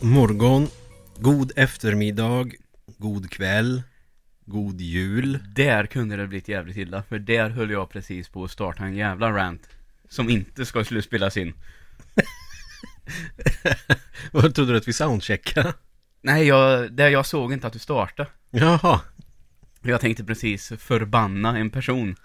[0.00, 0.68] God morgon,
[1.16, 2.50] god eftermiddag,
[2.98, 3.82] god kväll,
[4.44, 5.38] god jul.
[5.54, 8.96] Där kunde det blivit jävligt illa, för där höll jag precis på att starta en
[8.96, 9.68] jävla rant
[10.08, 11.54] Som inte ska skulle spelas in
[14.32, 15.74] Vad trodde du att vi soundcheckade?
[16.22, 19.00] Nej, jag, det, jag såg inte att du startade Jaha.
[19.82, 22.16] Jag tänkte precis förbanna en person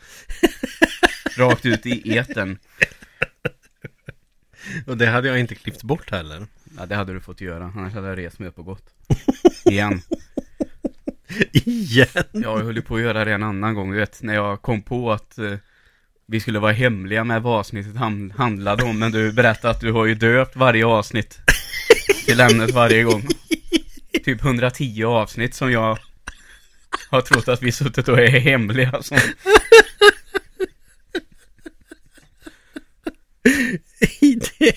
[1.38, 2.60] Rakt ut i eten
[4.88, 6.48] Och det hade jag inte klippt bort heller.
[6.78, 8.84] Ja, det hade du fått göra, annars hade jag rest mig upp och gått
[9.66, 10.02] Igen
[11.52, 12.08] Igen?
[12.32, 14.62] Ja, jag höll ju på att göra det en annan gång, du vet, när jag
[14.62, 15.54] kom på att eh,
[16.26, 19.92] vi skulle vara hemliga med vad avsnittet ham- handlade om, men du berättade att du
[19.92, 21.40] har ju döpt varje avsnitt
[22.26, 23.28] till ämnet varje gång.
[24.26, 25.98] Typ 110 avsnitt som jag
[27.10, 29.02] har trott att vi suttit och är hemliga.
[29.02, 29.18] Som...
[34.20, 34.68] det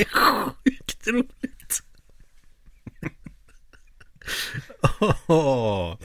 [0.00, 0.61] är sjukt
[1.06, 1.82] roligt.
[5.26, 5.98] Åh,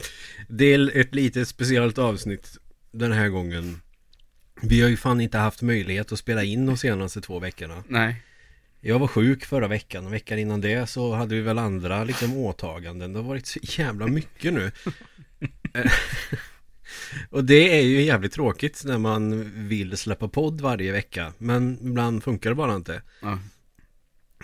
[0.48, 2.56] Det är ett lite speciellt avsnitt
[2.92, 3.80] den här gången.
[4.62, 7.84] Vi har ju fan inte haft möjlighet att spela in de senaste två veckorna.
[7.88, 8.22] Nej.
[8.80, 12.36] Jag var sjuk förra veckan och veckan innan det så hade vi väl andra liksom
[12.36, 13.12] åtaganden.
[13.12, 14.70] Det har varit så jävla mycket nu.
[15.74, 15.92] Eh,
[17.30, 21.32] och det är ju jävligt tråkigt när man vill släppa podd varje vecka.
[21.38, 23.02] Men ibland funkar det bara inte.
[23.22, 23.38] Ja.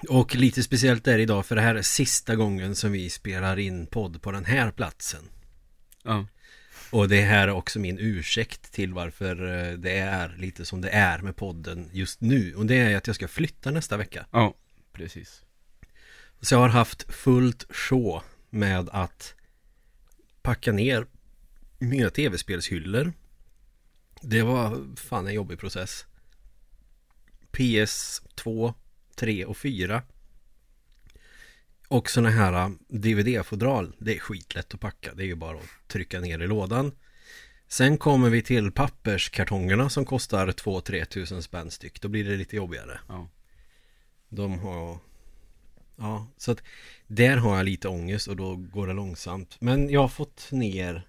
[0.08, 3.58] Och lite speciellt är det idag för det här är sista gången som vi spelar
[3.58, 5.28] in podd på den här platsen.
[6.02, 6.26] Ja.
[6.90, 10.90] Och det här är också min ursäkt till varför eh, det är lite som det
[10.90, 12.54] är med podden just nu.
[12.54, 14.26] Och det är att jag ska flytta nästa vecka.
[14.30, 14.54] Ja,
[14.92, 15.42] precis.
[16.40, 19.34] Så jag har haft fullt sjå med att
[20.42, 21.06] packa ner
[21.78, 23.12] mina tv-spelshyllor.
[24.20, 26.06] Det var fan en jobbig process.
[27.52, 28.74] PS2,
[29.14, 30.02] 3 och 4.
[31.88, 33.94] Och sådana här DVD-fodral.
[33.98, 35.14] Det är skitlätt att packa.
[35.14, 36.92] Det är ju bara att trycka ner i lådan.
[37.68, 42.00] Sen kommer vi till papperskartongerna som kostar 2-3 tusen spänn styck.
[42.00, 43.00] Då blir det lite jobbigare.
[43.08, 43.28] Ja.
[44.28, 44.98] De har
[45.96, 46.62] Ja, så att
[47.06, 49.56] där har jag lite ångest och då går det långsamt.
[49.60, 51.06] Men jag har fått ner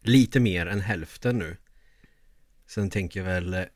[0.00, 1.56] lite mer än hälften nu.
[2.66, 3.66] Sen tänker jag väl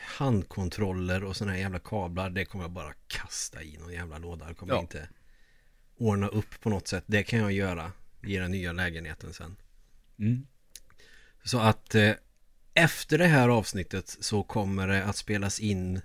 [0.00, 2.30] handkontroller och sådana här jävla kablar.
[2.30, 4.48] Det kommer jag bara kasta i någon jävla låda.
[4.48, 4.80] Det kommer Ja.
[4.80, 5.08] inte
[5.96, 7.04] ordna upp på något sätt.
[7.06, 9.56] Det kan jag göra i den nya lägenheten sen.
[10.18, 10.46] Mm.
[11.44, 12.12] Så att eh,
[12.74, 16.00] efter det här avsnittet så kommer det att spelas in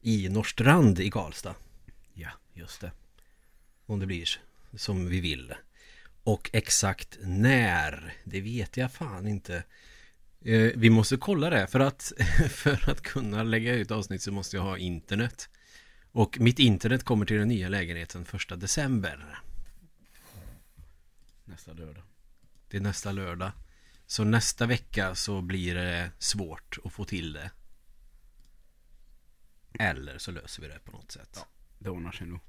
[0.00, 1.54] i Norrstrand i Karlstad.
[2.14, 2.92] Ja, just det.
[3.86, 4.28] Om det blir
[4.76, 5.54] som vi vill.
[6.24, 9.64] Och exakt när, det vet jag fan inte.
[10.44, 12.12] Eh, vi måste kolla det för att,
[12.50, 15.48] för att kunna lägga ut avsnitt så måste jag ha internet.
[16.12, 19.42] Och mitt internet kommer till den nya lägenheten första december.
[21.44, 22.02] Nästa lördag.
[22.68, 23.52] Det är nästa lördag.
[24.06, 27.50] Så nästa vecka så blir det svårt att få till det.
[29.78, 31.30] Eller så löser vi det på något sätt.
[31.34, 31.46] Ja.
[31.78, 32.40] Det ordnar sig nog.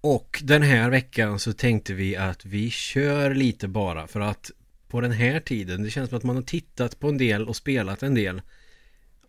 [0.00, 4.50] Och den här veckan så tänkte vi att vi kör lite bara för att
[4.94, 7.56] på den här tiden, det känns som att man har tittat på en del och
[7.56, 8.42] spelat en del.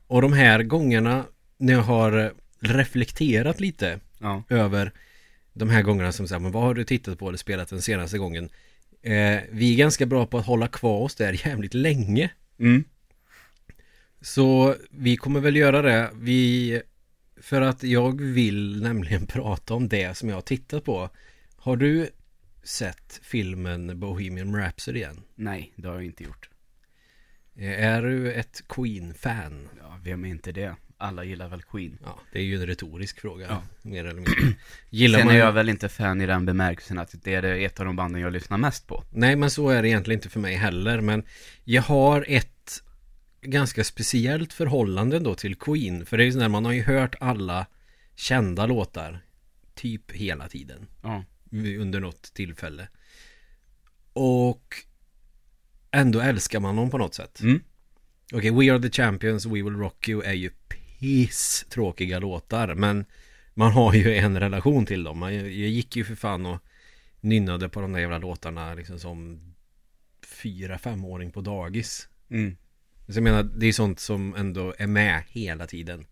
[0.08, 1.26] Och de här gångerna
[1.58, 4.44] när jag har reflekterat lite Ja.
[4.50, 4.92] över
[5.54, 8.18] de här gångerna som säger, men vad har du tittat på eller spelat den senaste
[8.18, 8.50] gången?
[9.02, 12.30] Eh, vi är ganska bra på att hålla kvar oss där jävligt länge.
[12.60, 12.84] Mm.
[14.22, 16.10] Så vi kommer väl göra det.
[16.14, 16.82] Vi,
[17.42, 21.10] för att jag vill nämligen prata om det som jag har tittat på.
[21.56, 22.10] Har du
[22.66, 25.22] sett filmen Bohemian Rhapsody än?
[25.36, 26.50] Nej, det har jag inte gjort.
[27.56, 29.70] Eh, Är du ett Queen-fan?
[29.82, 30.76] Ja, vem är inte det?
[30.98, 31.98] Alla gillar väl Queen.
[32.04, 33.46] Ja, det är ju en retorisk fråga.
[33.50, 33.62] Ja.
[33.82, 34.34] Mer eller mindre.
[34.90, 35.36] Gillar Sen man...
[35.36, 37.96] är jag väl inte fan i den bemärkelsen att det är det ett av de
[37.96, 39.04] banden jag lyssnar mest på.
[39.12, 41.02] Nej, men så är det egentligen inte för mig heller.
[41.02, 41.24] Men
[41.64, 42.82] jag har ett
[43.42, 46.06] ganska speciellt förhållande då till Queen.
[46.06, 47.66] För det är ju sådär, man har ju hört alla
[48.16, 49.26] kända låtar
[49.76, 50.88] typ hela tiden.
[51.04, 51.24] Ja.
[51.80, 52.88] Under något tillfälle.
[54.14, 54.76] Och
[55.92, 57.42] ändå älskar man dem på något sätt.
[57.42, 57.62] Mm.
[58.34, 62.76] Okej, We Are The Champions, We Will Rock You är ju piss tråkiga låtar.
[62.76, 63.06] Men
[63.54, 65.18] man har ju en relation till dem.
[65.18, 66.60] Man, jag gick ju för fan och
[67.22, 69.40] nynnade på de där jävla låtarna liksom som
[70.26, 72.10] fyra, femåring på dagis.
[72.30, 72.58] Mm.
[73.08, 76.06] Så jag menar, det är sånt som ändå är med hela tiden.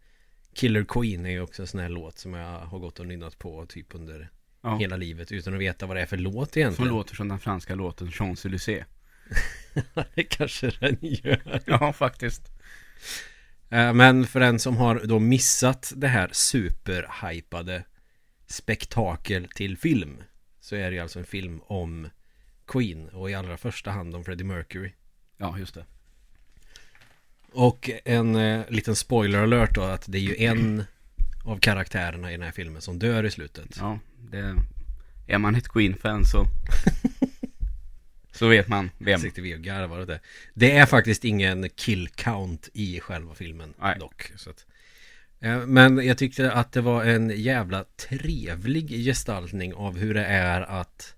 [0.53, 3.39] Killer Queen är ju också en sån här låt som jag har gått och nynnat
[3.39, 4.31] på typ under
[4.63, 4.77] Ja.
[4.77, 6.91] hela livet utan att veta vad det är för låt Som egentligen.
[6.91, 8.83] låter som den franska låten Champs-Élysées.
[10.15, 11.61] det kanske den gör.
[11.65, 12.51] Ja, faktiskt.
[13.69, 17.83] Eh, Men för den som har då missat det här superhypade
[18.47, 20.23] spektakel till film
[20.59, 22.09] så är det alltså en film om
[22.67, 24.91] Queen och i allra första hand om Freddie Mercury.
[25.37, 25.85] Ja, just det.
[27.51, 30.83] Och en eh, liten spoiler alert då att det är ju en
[31.43, 33.77] av karaktärerna i den här filmen som dör i slutet.
[33.79, 33.99] Ja,
[34.31, 34.55] det...
[35.27, 36.47] Är man ett Queen-fan så...
[38.31, 39.19] så vet man vem.
[39.19, 40.19] Sitter vi och garvar åt det.
[40.53, 43.99] Det är faktiskt ingen kill count i själva filmen Nej.
[43.99, 44.31] dock.
[44.35, 44.65] Så att,
[45.39, 50.61] eh, men jag tyckte att det var en jävla trevlig gestaltning av hur det är
[50.61, 51.15] att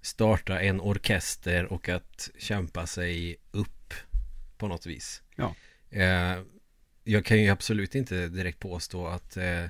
[0.00, 3.94] starta en orkester och att kämpa sig upp
[4.58, 5.22] på något vis.
[5.36, 5.54] Ja.
[5.90, 6.38] Eh,
[7.04, 9.64] jag kan ju absolut inte direkt påstå att eh,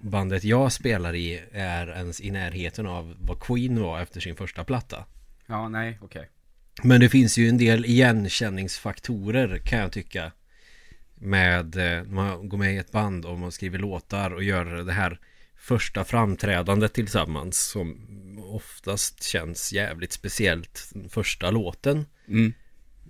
[0.00, 4.64] bandet jag spelar i är ens i närheten av vad Queen var efter sin första
[4.64, 5.04] platta.
[5.46, 6.28] Ja, nej, okej.
[6.82, 10.32] Men det finns ju en del igenkänningsfaktorer kan jag tycka.
[11.14, 14.64] Med eh, när man går med i ett band och man skriver låtar och gör
[14.64, 15.20] det här
[15.56, 18.08] första framträdandet tillsammans som
[18.38, 22.06] oftast känns jävligt speciellt första låten.
[22.28, 22.52] Mm.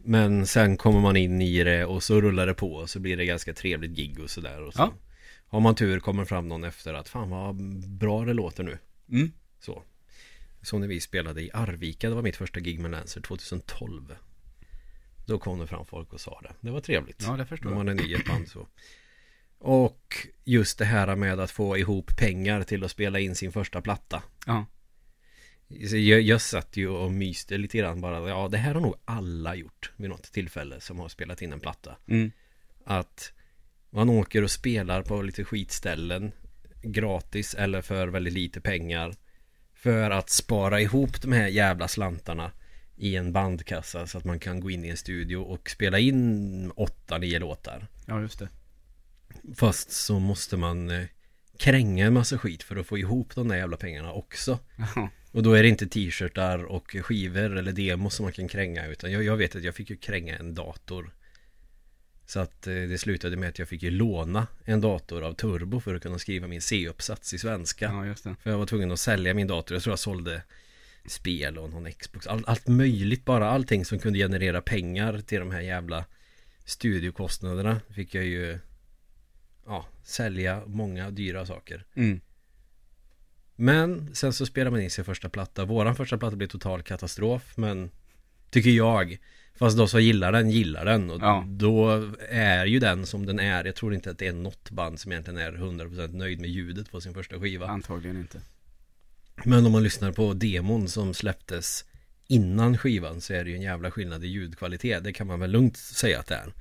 [0.05, 3.17] Men sen kommer man in i det och så rullar det på och så blir
[3.17, 4.63] det ganska trevligt gig och sådär.
[4.63, 4.93] Och så Ja.
[5.49, 7.57] Har man tur kommer fram någon efter att fan vad
[7.89, 8.79] bra det låter nu.
[9.11, 9.33] Mm.
[9.61, 9.83] Så.
[10.63, 14.17] Så när vi spelade i Arvika, det var mitt första gig med Lancer 2012.
[15.27, 16.55] Då kom det fram folk och sa det.
[16.61, 17.23] Det var trevligt.
[17.27, 17.77] Ja, det förstår jag.
[17.77, 18.69] man är ny i ett band så.
[19.59, 23.83] Och just det här med att få ihop pengar till att spela in sin första
[23.83, 24.23] platta.
[24.47, 24.67] Ja.
[25.69, 28.29] Jag, jag satt ju och myste lite grann bara.
[28.29, 31.61] Ja, det här har nog alla gjort vid något tillfälle som har spelat in en
[31.61, 31.97] platta.
[32.07, 32.33] Mm.
[32.85, 33.33] Att
[33.97, 36.33] man åker och spelar på lite skitställen
[36.83, 39.15] gratis eller för väldigt lite pengar.
[39.75, 42.53] För att spara ihop de här jävla slantarna
[42.97, 46.71] i en bandkassa så att man kan gå in i en studio och spela in
[46.77, 47.87] åtta, nio låtar.
[48.07, 48.49] Ja, just det.
[49.55, 51.07] Fast så måste man eh,
[51.59, 54.59] kränga en massa skit för att få ihop de där jävla pengarna också.
[55.33, 59.13] Och då är det inte t-shirtar och skivor eller demos som man kan kränga utan
[59.13, 61.15] jag, jag vet att jag fick ju kränga en dator.
[62.27, 65.81] Så att eh, det slutade med att jag fick ju låna en dator av Turbo
[65.81, 67.85] för att kunna skriva min C-uppsats i svenska.
[67.85, 68.37] ja, just det.
[68.43, 69.75] För jag var tvungen att sälja min dator.
[69.75, 70.43] Jag tror jag sålde
[71.07, 72.27] spel och någon Xbox.
[72.27, 73.51] All, allt möjligt bara.
[73.51, 76.05] Allting som kunde generera pengar till de här jävla
[76.65, 78.59] studiokostnaderna fick jag ju
[79.67, 81.85] ja, sälja många dyra saker.
[81.95, 82.21] Mm.
[83.57, 85.65] Men sen så spelar man in sin första platta.
[85.65, 87.57] Våran första platta blev total katastrof.
[87.57, 87.91] Men
[88.51, 89.19] tycker jag.
[89.59, 91.11] Fast de som gillar den gillar den.
[91.11, 91.45] Och Ja.
[91.49, 93.65] då är ju den som den är.
[93.65, 96.91] Jag tror inte att det är något band som egentligen är 100% nöjd med ljudet
[96.91, 97.67] på sin första skiva.
[97.69, 98.41] Antagligen inte.
[99.45, 101.85] Men om man lyssnar på demon som släpptes
[102.29, 105.05] innan skivan så är det ju en jävla skillnad i ljudkvalitet.
[105.05, 106.53] Det kan man väl lugnt säga att det är.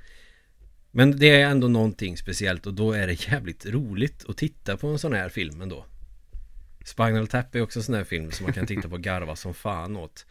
[0.92, 4.88] Men det är ändå någonting speciellt och då är det jävligt roligt att titta på
[4.88, 5.86] en sån här film ändå.
[6.86, 9.36] Spinal Tap är också en sån här film som man kan titta på och garva
[9.36, 10.26] som fan åt.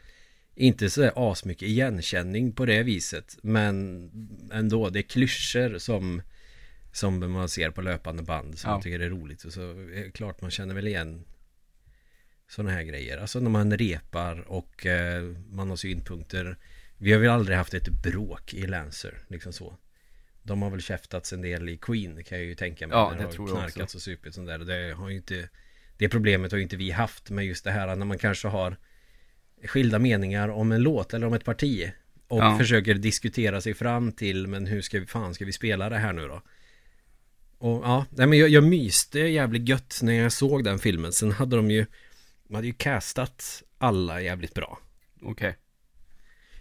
[0.56, 4.10] Inte så asmycket igenkänning på det viset men
[4.52, 6.22] ändå, det är klyschor som
[6.92, 8.74] som man ser på löpande band som Ja.
[8.74, 11.24] man tycker är roligt och så är det klart man känner väl igen
[12.48, 13.18] sådana här grejer.
[13.18, 16.58] Alltså när man repar och eh, man har synpunkter.
[16.98, 19.76] Vi har väl aldrig haft ett bråk i Lancer, liksom så.
[20.42, 22.96] De har väl käftats en del i Queen kan jag ju tänka mig.
[22.96, 23.96] Ja, det har tror jag knarkats också.
[23.98, 24.58] och supit sånt där.
[24.58, 25.48] Det har ju inte
[25.98, 28.76] Det problemet har ju inte vi haft med just det här när man kanske har
[29.66, 31.92] skilda meningar om en låt eller om ett parti.
[32.28, 32.58] Och Ja.
[32.58, 36.12] försöker diskutera sig fram till men hur ska vi, fan ska vi spela det här
[36.12, 36.42] nu då?
[37.58, 41.12] Och ja, nej men jag, jag myste jävligt gött när jag såg den filmen.
[41.12, 41.86] Sen hade de ju
[42.48, 44.78] De hade ju castat alla jävligt bra.
[45.22, 45.56] Okej.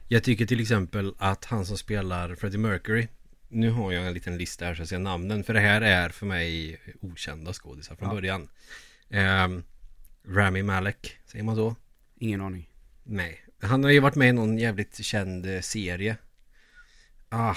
[0.07, 3.07] Jag tycker till exempel att han som spelar Freddie Mercury
[3.49, 6.09] Nu har jag en liten lista här så jag ser namnen För det här är
[6.09, 8.15] för mig okända skådisar från Ja.
[8.15, 8.49] början
[9.09, 9.63] um,
[10.27, 11.75] Rami Malek, säger man så?
[12.19, 12.69] Ingen aning.
[13.03, 16.17] Nej, han har ju varit med i någon jävligt känd eh, serie
[17.29, 17.55] Ah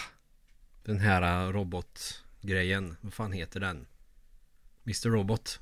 [0.84, 3.86] Den här eh, robotgrejen, vad fan heter den?
[4.84, 5.60] Mr Robot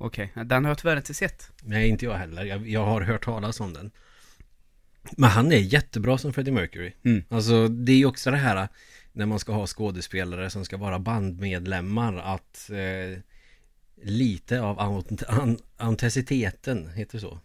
[0.00, 1.50] Okej, den har jag tyvärr inte sett.
[1.62, 2.44] Nej, inte jag heller.
[2.44, 3.90] Jag, jag har hört talas om den.
[5.16, 6.92] Men han är jättebra som Freddie Mercury.
[7.02, 7.24] Mm.
[7.28, 8.68] Alltså, det är ju också det här
[9.12, 13.18] när man ska ha skådespelare som ska vara bandmedlemmar att eh,
[14.02, 17.40] lite av aut- an- autenticiteten, heter det så?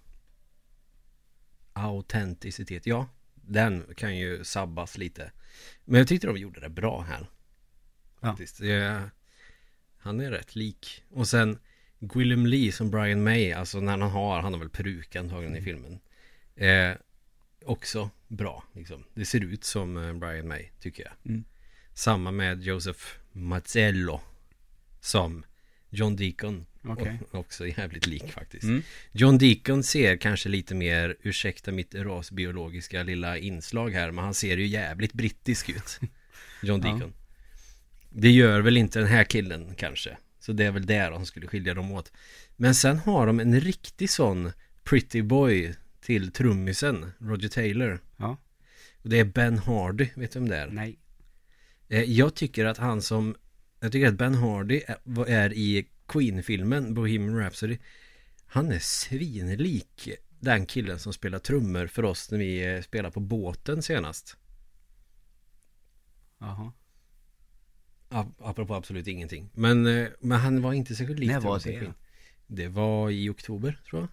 [1.74, 3.08] Autenticitet, ja.
[3.36, 5.32] Den kan ju sabbas lite.
[5.86, 7.30] Men jag tyckte de gjorde det bra här.
[8.22, 8.28] Ja.
[8.28, 8.58] Faktiskt.
[8.60, 9.10] Det-
[9.98, 11.04] han är rätt lik.
[11.10, 11.60] Och sen
[12.00, 15.62] Gwillem Lee som Brian May, alltså när han har, han har väl peruk antagligen i
[15.62, 16.00] filmen.
[16.56, 16.92] Eh,
[17.66, 19.04] också bra, liksom.
[19.14, 21.14] Det ser ut som eh, Brian May, tycker jag.
[21.32, 21.44] Mm.
[21.94, 23.00] Samma med Joseph
[23.32, 24.22] Mazzello
[25.00, 25.46] som
[25.90, 27.08] John Deacon Och
[27.40, 28.64] också jävligt lik faktiskt.
[28.64, 28.84] Mm.
[29.12, 34.58] John Deacon ser kanske lite mer, ursäkta mitt rasbiologiska lilla inslag här, men han ser
[34.58, 36.00] ju jävligt brittisk ut.
[36.64, 36.92] John Ja.
[36.94, 37.14] Deacon.
[38.10, 40.18] Det gör väl inte den här killen kanske.
[40.40, 42.12] Så det är väl där de skulle skilja dem åt.
[42.56, 44.52] Men sen har de en riktig sån
[44.84, 48.00] pretty boy till trummisen, Roger Taylor.
[48.18, 48.38] Ja.
[49.04, 50.68] Och det är Ben Hardy, vet du vem det är?
[50.68, 51.00] Nej.
[51.90, 53.36] Eh, Jag tycker att han som
[53.80, 54.82] Jag tycker att Ben Hardy
[55.28, 57.78] är i Queen-filmen Bohemian Rhapsody.
[58.46, 63.20] Han är svinlik Den killen som spelar trummor för oss när vi eh, spelar på
[63.20, 64.38] båten senast.
[66.40, 66.72] Jaha.
[68.10, 69.50] Ap- Apropå absolut ingenting.
[69.54, 71.94] Men, eh, men han var inte särskilt lik När var det?
[72.48, 74.10] Det var i oktober tror jag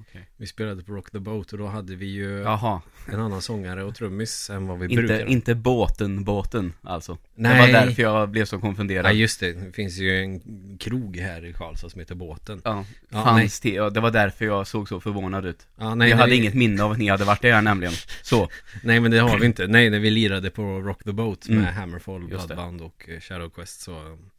[0.00, 0.28] Okej.
[0.36, 2.82] Vi spelade på Rock the Boat och då hade vi ju Jaha.
[3.12, 5.26] en annan sångare och trummis än vad vi Inte, brukar ha.
[5.30, 7.12] inte båten, båten alltså.
[7.14, 7.60] Det Nej.
[7.72, 9.06] var därför jag blev så konfunderad.
[9.06, 10.40] Ja just det, det finns ju en
[10.78, 14.44] krog här i Karlstad som heter Båten Ja, Ja, fanns det, ja, det var därför
[14.44, 15.66] jag såg så förvånad ut.
[15.76, 17.94] Ja, nej, jag hade vi- inget minne av att ni hade varit där nämligen.
[18.22, 18.48] Så.
[18.82, 19.66] Nej men det har vi inte.
[19.66, 21.74] Nej när vi lirade på Rock the Boat med Mm.
[21.74, 22.26] Hammerfall, det.
[22.26, 24.30] Bloodband och eh, Shadow Quest så um,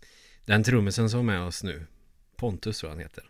[0.45, 1.85] Den trummisen som är med oss nu
[2.37, 3.23] Pontus tror jag han heter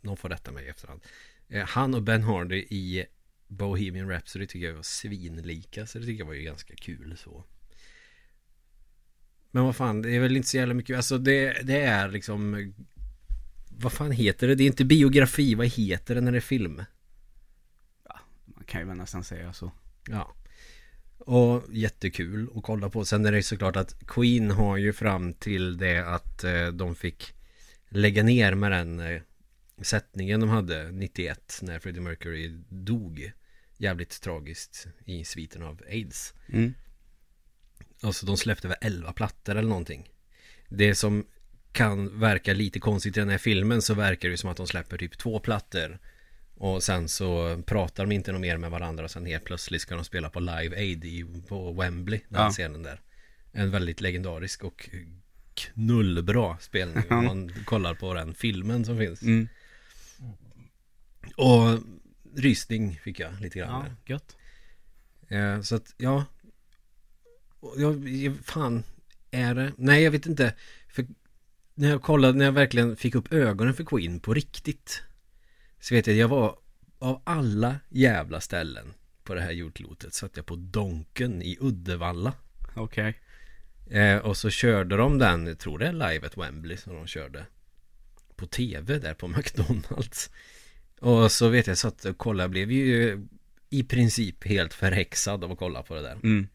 [0.00, 1.00] Någon får rätta mig i efterhand
[1.48, 3.06] eh, Han och Ben Hardy i
[3.46, 7.44] Bohemian Rhapsody tycker jag var svinlika Så det tycker jag var ju ganska kul så
[9.50, 12.72] Men vad fan, det är väl inte så jävla mycket Alltså det, det är liksom
[13.68, 14.54] Vad fan heter det?
[14.54, 16.82] Det är inte biografi, vad heter det när det är film?
[18.44, 19.72] Man kan ju väl nästan säga så.
[20.08, 20.34] Ja.
[21.18, 23.04] Och jättekul att kolla på.
[23.04, 27.34] Sen är det såklart att Queen har ju fram till det att eh, de fick
[27.88, 29.22] lägga ner med den eh,
[29.80, 33.32] sättningen de hade 91 när Freddie Mercury dog.
[33.76, 36.34] Jävligt tragiskt i sviten av AIDS.
[36.52, 36.74] Mm.
[38.02, 40.10] Alltså de släppte väl 11 plattor eller någonting.
[40.68, 41.26] Det som
[41.72, 44.98] kan verka lite konstigt i den här filmen så verkar det som att de släpper
[44.98, 45.98] typ två plattor.
[46.54, 49.94] Och sen så pratar de inte något mer med varandra och sen helt plötsligt ska
[49.94, 52.50] de spela på Live Aid i, på Wembley, den Ja.
[52.50, 53.00] scenen där.
[53.52, 54.90] En väldigt legendarisk och
[55.54, 59.22] knullbra spelning om man kollar på den filmen som finns.
[59.22, 59.48] Mm.
[61.36, 61.78] Och
[62.36, 63.84] rysning fick jag lite grann.
[63.86, 64.36] Ja, gött.
[65.28, 66.24] Eh, så att, ja.
[67.76, 68.08] Jag,
[68.44, 68.82] fan,
[69.30, 69.72] är det?
[69.76, 70.54] Nej, jag vet inte.
[70.88, 71.06] För
[71.74, 75.02] när jag kollade, när jag verkligen fick upp ögonen för Queen på riktigt.
[75.80, 76.58] Så vet jag, jag var
[76.98, 78.94] av alla jävla ställen
[79.24, 82.32] på det här jordklotet satt jag på Donken i Uddevalla.
[82.74, 83.20] Okej.
[83.90, 87.06] Eh, och så körde de den, jag tror det är live at Wembley som de
[87.06, 87.46] körde.
[88.36, 90.30] På tv där på McDonalds.
[91.00, 93.20] Och så vet jag, och kollade, jag blev ju
[93.70, 96.12] i princip helt förhäxad av att kolla på det där.
[96.12, 96.48] Mm.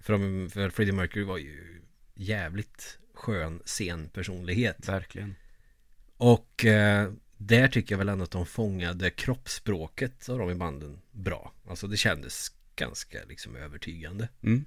[0.00, 1.82] För, de, för Freddie Mercury var ju
[2.14, 4.88] jävligt skön scenpersonlighet.
[4.88, 5.34] Verkligen.
[6.16, 11.00] Och eh, där tycker jag väl ändå att de fångade kroppsspråket av de i banden
[11.10, 11.52] bra.
[11.68, 14.28] Alltså det kändes ganska liksom övertygande.
[14.42, 14.64] Mm.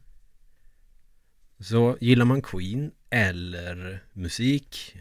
[1.60, 4.98] Så gillar man Queen eller musik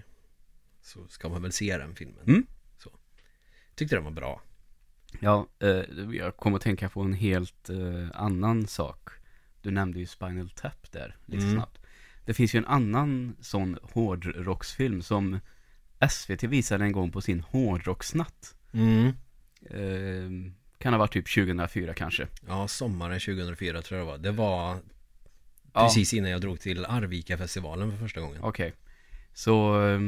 [0.82, 2.24] så ska man väl se den filmen.
[2.26, 2.46] Mm.
[3.80, 4.40] Tyckte den var bra.
[5.20, 5.68] Ja, eh,
[6.12, 9.08] jag kommer att tänka på en helt eh, annan sak.
[9.62, 11.54] Du nämnde ju Spinal Tap där, lite Mm.
[11.56, 11.78] snabbt.
[12.24, 15.40] Det finns ju en annan sån hårdrocksfilm som
[16.10, 18.54] SVT visade en gång på sin hårdrocksnatt.
[18.72, 19.06] Mm.
[19.70, 22.26] Eh, kan ha varit typ 2004 kanske.
[22.48, 24.18] Ja, sommaren 2004 tror jag det var.
[24.18, 24.78] Det var
[25.72, 25.80] Ja.
[25.84, 28.42] precis innan jag drog till Arvika-festivalen för första gången.
[28.42, 28.72] Okej.
[29.34, 30.00] Så eh,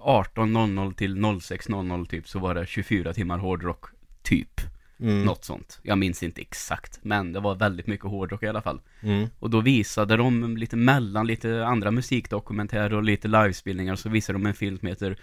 [0.00, 3.84] 18.00 till 06.00 typ så var det 24 timmar hårdrock
[4.22, 4.60] typ.
[5.00, 5.22] Mm.
[5.22, 5.80] Något sånt.
[5.82, 6.98] Jag minns inte exakt.
[7.02, 8.80] Men det var väldigt mycket hårdrock i alla fall.
[9.00, 9.28] Mm.
[9.38, 14.46] Och då visade de lite mellan lite andra musikdokumentärer och lite livespelningar så visade de
[14.46, 15.18] en film som heter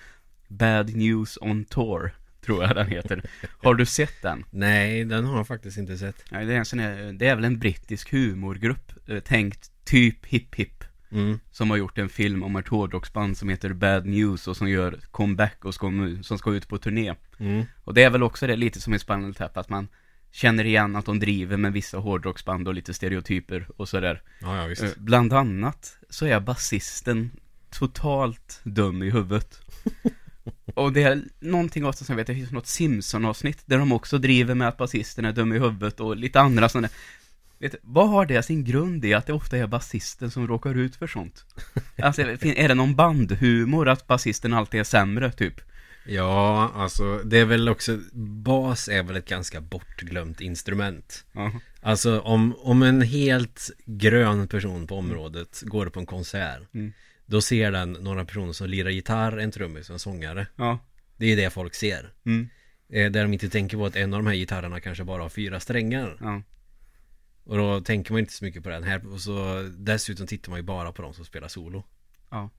[0.48, 3.24] Bad News on Tour Tror jag den heter
[3.64, 4.46] Har du sett den?
[4.50, 6.24] Nej, den har jag faktiskt inte sett.
[6.32, 10.26] Nej, det är en sån här, det är väl en brittisk humorgrupp eh, Tänkt typ
[10.26, 10.77] Hip Hip
[11.12, 11.40] Mm.
[11.52, 15.00] Som har gjort en film om ett hårdrocksband som heter Bad News och som gör
[15.12, 17.66] comeback och ska, som ska ut på turné Mm.
[17.84, 19.88] Och det är väl också det lite som i Spinal Tap att man
[20.32, 24.68] Känner igen att de driver med vissa hårdrocksband och lite stereotyper och sådär Ja, ja
[24.68, 24.84] visst.
[24.84, 27.32] Eh, Bland annat så är basisten
[27.70, 29.62] totalt dum i huvudet.
[30.74, 34.18] Och det är någonting också som jag vet, det finns något Simpson-avsnitt där de också
[34.18, 36.90] driver med att basisten är dum i huvudet och lite andra sådana
[37.60, 40.96] Vet, vad har det sin grund i att det ofta är basisten som råkar ut
[40.96, 41.46] för sånt?
[41.98, 45.62] Alltså, är det någon bandhumor att basisten alltid är sämre, typ?
[46.06, 51.52] Ja, alltså det är väl också Bas är väl ett ganska bortglömt instrument Ja.
[51.82, 56.94] Alltså om, om en helt grön person på området går på en konsert Mm.
[57.26, 60.48] Då ser den några personer som lirar gitarr, en trummis och en sångare.
[60.56, 60.80] Ja.
[61.18, 62.14] Det är det folk ser.
[62.26, 62.50] Mm.
[62.90, 65.30] Eh, där de inte tänker på att en av de här gitarrerna kanske bara har
[65.30, 66.18] fyra strängar.
[66.20, 66.42] Ja.
[67.48, 69.08] Och då tänker man inte så mycket på den här.
[69.14, 71.84] Och så dessutom tittar man ju bara på de som spelar solo.
[72.30, 72.50] Ja.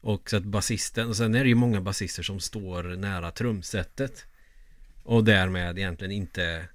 [0.00, 4.26] Och så att basisten, och sen är det ju många basister som står nära trumsetet.
[5.02, 6.68] Och därmed egentligen inte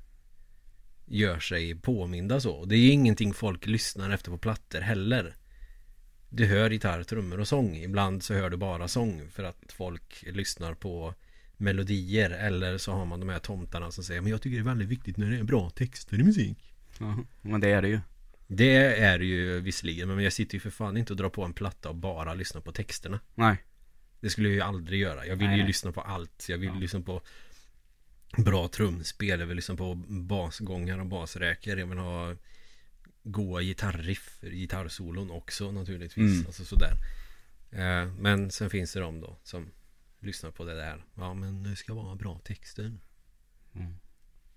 [1.06, 2.52] gör sig påminda så.
[2.52, 5.36] Och det är ju ingenting folk lyssnar efter på plattor heller.
[6.30, 7.76] Du hör gitarr, trummor och sång.
[7.76, 11.14] Ibland så hör du bara sång för att folk lyssnar på
[11.58, 12.30] melodier.
[12.30, 14.90] Eller så har man de här tomtarna som säger Men jag tycker det är väldigt
[14.90, 16.69] viktigt när det är bra texter i musik.
[17.00, 17.18] Ja.
[17.42, 18.00] Men det är det ju.
[18.48, 21.44] Det är det ju visserligen men jag sitter ju för fan inte och drar på
[21.44, 23.20] en platta och bara lyssnar på texterna.
[23.36, 23.58] Nej.
[24.20, 25.26] Det skulle jag ju aldrig göra.
[25.26, 26.46] Jag vill Nej, ju lyssna på allt.
[26.50, 26.80] Jag vill Ja.
[26.80, 27.22] lyssna på
[28.38, 29.40] bra trumspel.
[29.40, 31.78] Jag vill lyssna på basgångar och basräkor.
[31.80, 32.36] Jag vill ha
[33.24, 36.34] goa gitarriff, gitarrsolon också naturligtvis.
[36.34, 36.46] Mm.
[36.46, 36.94] Alltså sådär.
[37.72, 39.72] Eh, men sen finns det de då som
[40.20, 41.06] lyssnar på det där.
[41.16, 42.98] Ja men det ska vara bra texter.
[43.76, 43.94] Mm.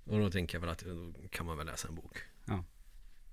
[0.05, 0.85] Och då tänker jag väl att
[1.15, 2.19] då kan man väl läsa en bok.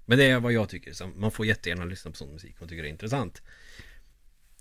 [0.10, 0.94] Men det är vad jag tycker.
[0.94, 3.42] Så man får jättegärna lyssna på sån musik om man tycker det är intressant.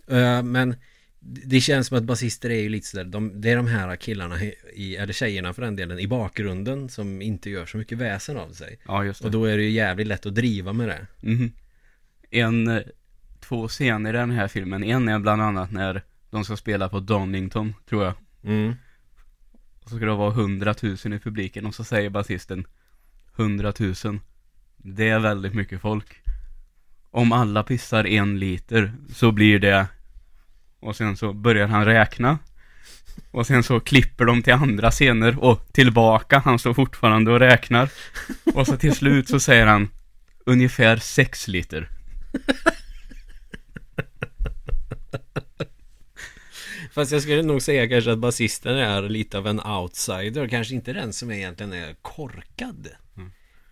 [0.06, 0.76] Eh, men
[1.20, 3.04] det känns som att basister är ju lite sådär.
[3.04, 4.42] De, det är de här killarna,
[4.74, 8.52] i, eller tjejerna för den delen, i bakgrunden som inte gör så mycket väsen av
[8.52, 8.78] sig.
[8.86, 9.26] Ja, just det.
[9.26, 11.06] Och då är det ju jävligt lätt att driva med det.
[11.20, 11.52] Mhm.
[12.30, 12.82] En, eh,
[13.40, 14.84] två scener i den här filmen.
[14.84, 18.14] En är bland annat när de ska spela på Donington, tror jag.
[18.44, 18.74] Mm.
[19.80, 22.66] Och så ska det vara hundratusen i publiken och så säger basisten
[23.32, 24.20] hundratusen.
[24.78, 26.20] Det är väldigt mycket folk.
[27.10, 29.86] Om alla pissar en liter så blir det
[30.80, 32.38] och sen så börjar han räkna.
[33.30, 36.38] Och sen så klipper de till andra scener och tillbaka.
[36.38, 37.90] Han står fortfarande och räknar.
[38.54, 39.88] Och så till slut så säger han
[40.46, 41.88] ungefär sex liter.
[46.92, 50.48] Fast jag skulle nog säga kanske att basisten är lite av en outsider.
[50.48, 52.88] Kanske inte den som egentligen är korkad.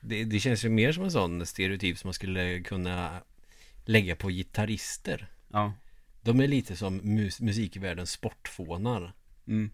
[0.08, 3.22] Det, det känns ju mer som en sån stereotyp som man skulle kunna
[3.84, 5.26] lägga på gitarrister.
[5.48, 5.72] Ja.
[6.22, 9.12] De är lite som mus- musikvärldens sportfånar.
[9.46, 9.70] Mm.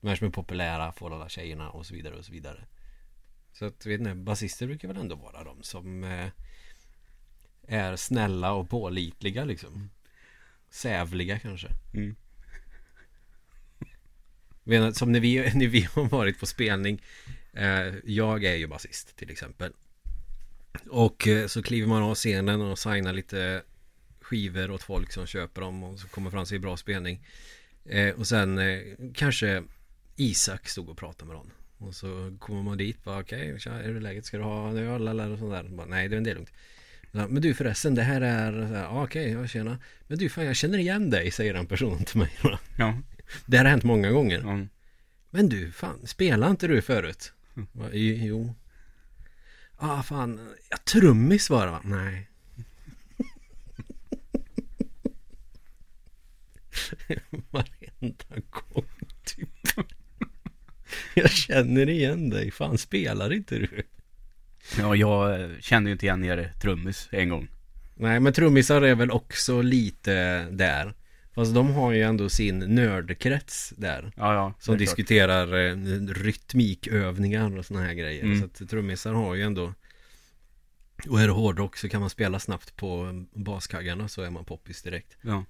[0.00, 2.64] De här som är populära, får alla tjejerna och så vidare och så vidare.
[3.52, 6.28] Så att, vet ni, basister brukar väl ändå vara de som eh,
[7.68, 9.90] är snälla och pålitliga liksom.
[10.70, 11.68] Sävliga kanske.
[11.94, 12.16] Mm.
[14.64, 17.02] Ni, Som när vi, när vi har varit på spelning
[18.04, 19.72] Jag är ju basist till exempel
[20.88, 23.62] Och eh, så kliver man av scenen och signar lite
[24.20, 27.26] skivor åt folk som köper dem och så kommer fram sig bra spelning
[27.84, 28.80] eh, Och sen eh,
[29.14, 29.62] kanske
[30.16, 33.92] Isak stod och pratade med någon Och så kommer man dit bara okej, tja, är
[33.92, 34.26] det läget?
[34.26, 35.64] Ska du ha en öl eller och sånt där?
[35.64, 36.52] Bara, Nej, det är lugnt
[37.12, 40.56] Ja, Men du förresten, det här är ja, Okej, ja, tjena Men du, fan jag
[40.56, 42.30] känner igen dig, säger den personen till mig
[42.78, 42.98] Ja.
[43.46, 44.66] Det här har hänt många gånger ja.
[45.30, 47.32] men du, fan, spelar inte du förut?
[47.54, 48.54] Va, "Jo.
[49.76, 50.54] Ah, fan.
[50.70, 51.80] Ja, trummis var det va?
[51.84, 52.28] Nej.
[57.50, 58.84] Varenda gång
[59.24, 59.48] typ.
[61.14, 62.50] Jag känner igen dig.
[62.50, 63.82] Fan, spelar inte du?
[64.78, 67.48] Ja, jag eh, kände ju inte igen er trummis en gång.
[67.94, 70.94] Nej, men trummisar är väl också lite där.
[71.34, 74.12] Fast de har ju ändå sin nördkrets där.
[74.16, 74.54] Ja, ja.
[74.58, 74.88] Som är klart.
[74.88, 78.24] diskuterar eh, rytmikövningar och såna här grejer.
[78.24, 78.40] Mm.
[78.40, 79.74] Så att trummisar har ju ändå
[81.08, 84.82] Och är det hårdrock så kan man spela snabbt på baskaggarna så är man poppis
[84.82, 85.16] direkt.
[85.22, 85.44] Ja.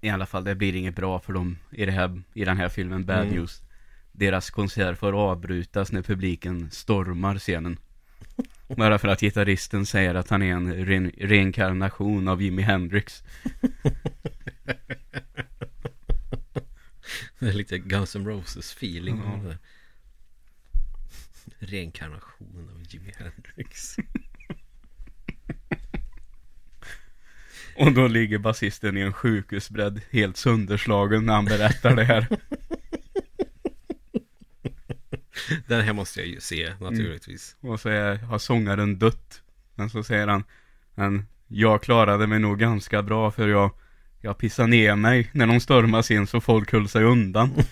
[0.00, 2.68] I alla fall, det blir inget bra för dem i, det här, i den här
[2.68, 3.34] filmen Bad Mm.
[3.34, 3.62] News.
[4.12, 7.78] Deras konsert får avbrytas när publiken stormar scenen.
[8.76, 13.22] Bara för att gitarristen säger att han är en re- reinkarnation av Jimi Hendrix.
[17.38, 19.32] Det är lite Guns N' Roses feeling Ja.
[19.32, 19.58] av det.
[21.58, 23.96] Reinkarnation av Jimi Hendrix.
[27.76, 32.26] Och då ligger basisten i en sjukhusbrädd helt sönderslagen när han berättar det här.
[35.66, 37.56] Den här måste jag ju se naturligtvis.
[37.60, 39.42] Och så är, har sångaren dött.
[39.74, 40.44] Men så säger han,
[40.94, 43.70] men jag klarade mig nog ganska bra för jag,
[44.20, 47.50] jag pissade ner mig när de stormade in så folk höll sig undan.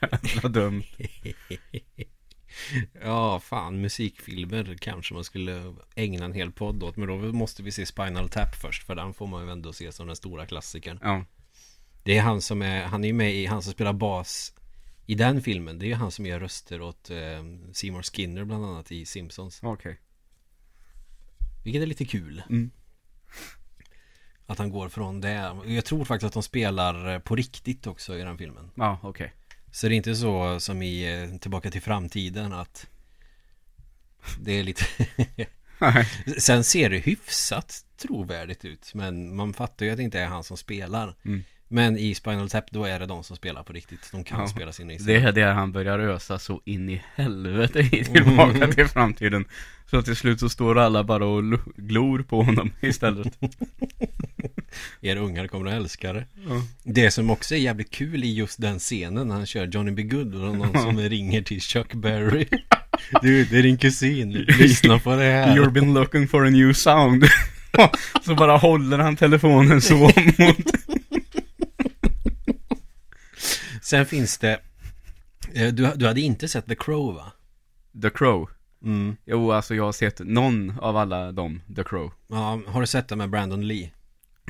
[0.00, 0.84] Jävla dumt.
[3.02, 6.96] Ja, fan musikfilmer kanske man skulle ägna en hel podd åt.
[6.96, 8.82] Men då måste vi se Spinal Tap först.
[8.86, 10.98] För den får man ju ändå se som den stora klassikern.
[11.02, 11.24] Ja,
[12.02, 14.54] Det är han som är, han är ju med i, han som spelar bas
[15.06, 17.16] I den filmen, det är ju han som gör röster åt eh,
[17.72, 20.00] Seymour Skinner bland annat i Simpsons Okej.
[21.64, 22.70] Vilket är lite kul Mm.
[24.46, 28.18] Att han går från det Jag tror faktiskt att de spelar eh, på riktigt också
[28.18, 29.34] i den filmen Ja, okej.
[29.70, 32.86] Så det är inte så som i eh, Tillbaka till framtiden att
[34.40, 34.84] Det är lite.
[36.38, 40.44] Sen ser det hyfsat trovärdigt ut Men man fattar ju att det inte är han
[40.44, 41.44] som spelar Mm.
[41.72, 44.46] Men i Spinal Tap då är det de som spelar på riktigt De kan Ja.
[44.46, 48.66] spela sina Det instrument är där han börjar ösa så in i helvete i tillbaka
[48.66, 49.44] till framtiden.
[49.90, 53.38] Så till slut så står alla bara och lo- glor på honom istället.
[55.00, 56.62] Er ungar kommer att älska det Ja.
[56.82, 60.02] Det som också är jävligt kul i just den scenen när han kör Johnny B.
[60.02, 62.46] Good och någon som ringer till Chuck Berry
[63.22, 66.72] Du, det är din kusin, lyssna på det här You've been looking for a new
[66.72, 67.24] sound.
[68.24, 70.14] så bara håller han telefonen så mot...
[73.80, 74.60] Sen finns det
[75.54, 77.32] eh, du, du hade inte sett The Crow va?
[78.02, 78.50] The Crow.
[78.82, 79.16] Mm.
[79.24, 82.12] Jo, alltså jag har sett någon av alla dem, The Crow.
[82.28, 83.90] Ja, har du sett det med Brandon Lee?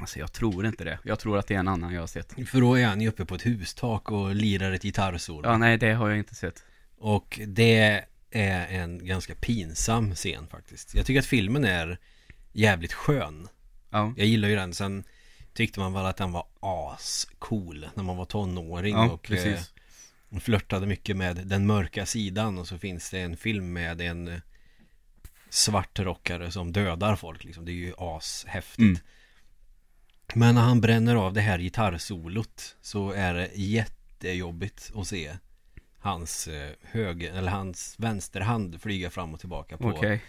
[0.01, 0.99] Alltså jag tror inte det.
[1.05, 2.49] Jag tror att det är en annan jag har sett.
[2.49, 5.79] För då är han ju uppe på ett hustak och lirar ett gitarrsolo Ja, nej
[5.79, 6.65] det har jag inte sett.
[6.99, 11.99] Och det är en ganska pinsam scen faktiskt Jag tycker att filmen är
[12.53, 13.49] jävligt skön
[13.91, 14.15] Ja.
[14.17, 15.05] Jag gillar ju den Sen
[15.53, 19.73] tyckte man väl att den var ascool när man var tonåring Ja, och precis.
[20.33, 24.41] eh, flörtade mycket med den mörka sidan och så finns det en film med en
[25.49, 27.65] svart rockare som dödar folk liksom.
[27.65, 28.79] Det är ju ashäftigt.
[28.79, 28.99] Mm.
[30.35, 35.37] Men när han bränner av det här gitarrsolot så är det jättejobbigt att se
[35.99, 40.23] hans eh, höger, eller hans vänsterhand flyga fram och tillbaka på, Okej.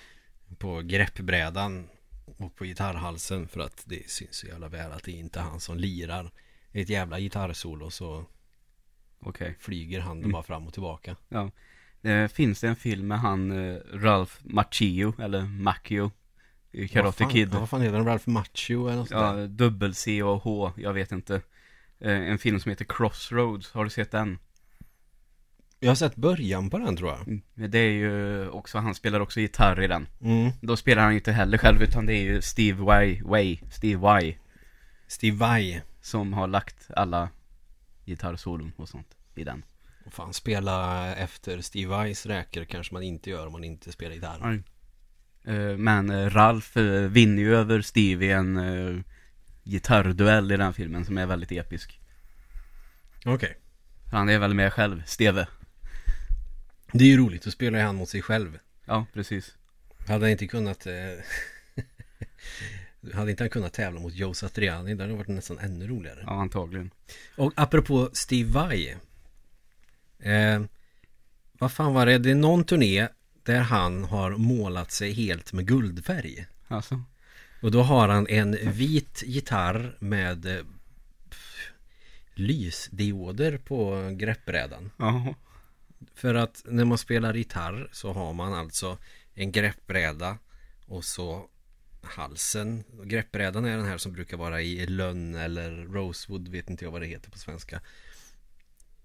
[0.58, 1.90] på greppbrädan
[2.38, 5.60] och på gitarrhalsen för att det syns så jävla väl att det är inte han
[5.60, 6.32] som lirar
[6.72, 8.26] ett jävla gitarrsolo så
[9.20, 9.56] Okej.
[9.60, 10.32] flyger handen Mm.
[10.32, 11.16] bara fram och tillbaka.
[11.30, 11.52] Ja.
[12.02, 16.12] Det finns det en film med han eh, Ralph Macchio, eller Macchio,
[16.72, 17.50] i Karate Kid.
[17.54, 18.06] Ja, vad fan heter den?
[18.06, 21.36] Ralph Macchio eller något sånt Ja, dubbel C och H, jag vet inte.
[22.00, 24.40] Eh, En film som heter Crossroads, har du sett den?
[25.84, 27.28] Jag har sett början på den tror jag.
[27.28, 27.42] Mm.
[27.72, 30.08] Det är ju också, han spelar också gitarr i den.
[30.22, 30.52] Mm.
[30.62, 34.00] Då spelar han ju inte heller själv, utan det är ju Steve Vai, Way, Steve
[34.00, 34.38] Vai,
[35.08, 35.82] Steve Vai.
[36.02, 37.30] som har lagt alla
[38.06, 39.64] gitarrsolon och sånt i den.
[40.06, 44.16] Och fan, spela efter Steve Vais räcker kanske man inte gör om man inte spelar
[44.16, 44.64] gitarr.
[45.46, 49.04] Eh, Men eh, Ralph eh, vinner ju över Steve i en
[49.64, 52.00] gitarrduell i den filmen som är väldigt episk.
[53.26, 53.58] Okej.
[54.12, 55.48] Han är väl med själv, Steve.
[56.94, 58.60] Det är ju roligt, då spelar han mot sig själv.
[58.86, 59.56] Ja, precis.
[60.08, 60.94] Hade han inte kunnat eh...
[63.14, 66.42] Hade inte han kunnat tävla mot Joe Satriani Det hade varit nästan ännu roligare Ja,
[66.42, 66.92] antagligen.
[67.36, 68.96] Och apropå Steve Vai
[70.20, 70.62] eh,
[71.52, 72.18] Vad fan var det?
[72.18, 73.08] Det är någon turné
[73.44, 77.04] Där han har målat sig helt med guldfärg Alltså.
[77.62, 80.66] Och då har han en vit gitarr med eh,
[81.30, 81.72] pff,
[82.34, 85.36] Lysdioder på greppbrädan Ja.
[86.16, 88.98] För att när man spelar gitarr så har man alltså
[89.34, 90.38] en greppbräda
[90.86, 91.48] och så
[92.02, 92.84] halsen.
[93.04, 97.02] Greppbrädan är den här som brukar vara i lönn eller rosewood, vet inte jag vad
[97.02, 97.82] det heter på svenska.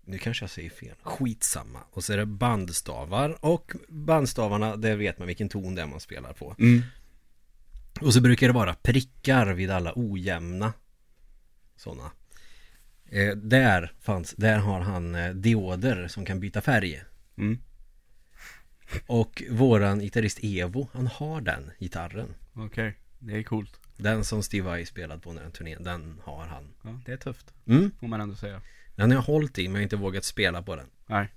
[0.04, 0.94] Nu kanske jag säger fel.
[1.02, 1.80] Skitsamma.
[1.90, 6.00] Och så är det bandstavar och bandstavarna, där vet man vilken ton det är man
[6.00, 6.54] spelar på.
[6.58, 6.82] Mm.
[8.00, 10.72] Och så brukar det vara prickar vid alla ojämna
[11.76, 12.10] sådana.
[13.08, 17.02] Eh, där fanns, där har han eh, dioder som kan byta färg.
[17.38, 17.58] Mm.
[19.06, 22.34] Och våran gitarrist Evo, han har den gitarren.
[22.52, 22.94] Okej.
[23.18, 23.80] Det är coolt.
[23.96, 26.74] Den som Steve Vai spelade på den turnén, den har han.
[26.82, 27.54] Ja, det är tufft.
[27.66, 27.90] Mm.
[28.00, 28.60] Får man ändå säga.
[28.96, 30.86] Den har jag hållit i, men jag har inte vågat spela på den.
[31.06, 31.28] Nej.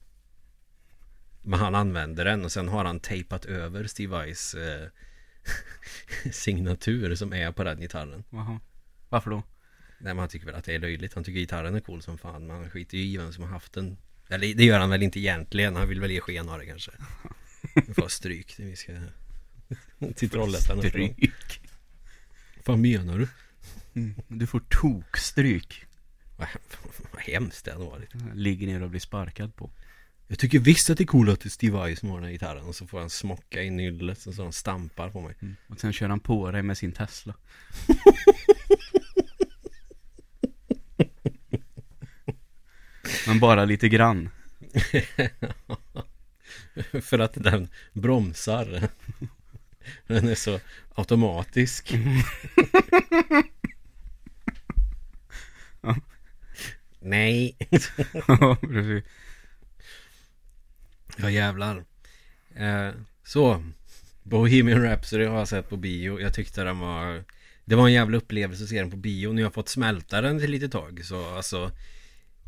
[1.42, 4.88] Men han använder den och sen har han tejpat över Steve Vais eh,
[6.32, 8.24] signatur som är på den gitarren.
[8.30, 8.60] Jaha.
[9.10, 9.44] Varför då?
[10.02, 11.14] Nej men han tycker väl att det är löjligt.
[11.14, 12.48] Han tycker gitarren är cool som fan.
[12.48, 13.98] Men han skiter ju i vem som har haft den.
[14.30, 15.76] Eller det gör han väl inte egentligen.
[15.76, 16.92] Han vill väl ge sken av det kanske.
[17.88, 18.92] Vi får stryk vi ska
[20.16, 20.80] till Trollhättan.
[20.80, 21.32] Stryk.
[22.66, 23.28] Vad menar du?
[23.94, 24.16] Mm.
[24.28, 25.86] Du får tokstryk.
[26.38, 26.48] Vad,
[27.12, 28.10] vad hemskt det hade varit.
[28.34, 29.70] Ligger ner och blir sparkad på.
[30.28, 32.64] Jag tycker visst att det är coolt att Steve Vai som har den här gitarren.
[32.64, 35.36] Och så får han smocka i nyllet och så han stampar på mig.
[35.42, 35.56] Mm.
[35.68, 37.34] Och sen kör han på dig med sin Tesla.
[43.28, 44.30] Men bara lite grann.
[47.02, 48.90] För att den bromsar.
[50.08, 50.60] Den är så
[50.96, 51.94] automatisk.
[55.82, 55.96] Ja.
[57.00, 57.58] Nej.
[58.28, 59.04] Ja, precis.
[61.18, 61.86] Ja jävlar.
[62.56, 62.90] Eh,
[63.24, 63.64] så.
[64.24, 66.20] Bohemian Rhapsody har jag sett på bio.
[66.20, 67.24] Jag tyckte den var...
[67.66, 69.32] Det var en jävla upplevelse att se den på bio.
[69.32, 71.02] Nu har jag fått smälta den till lite tag.
[71.06, 71.72] Så alltså...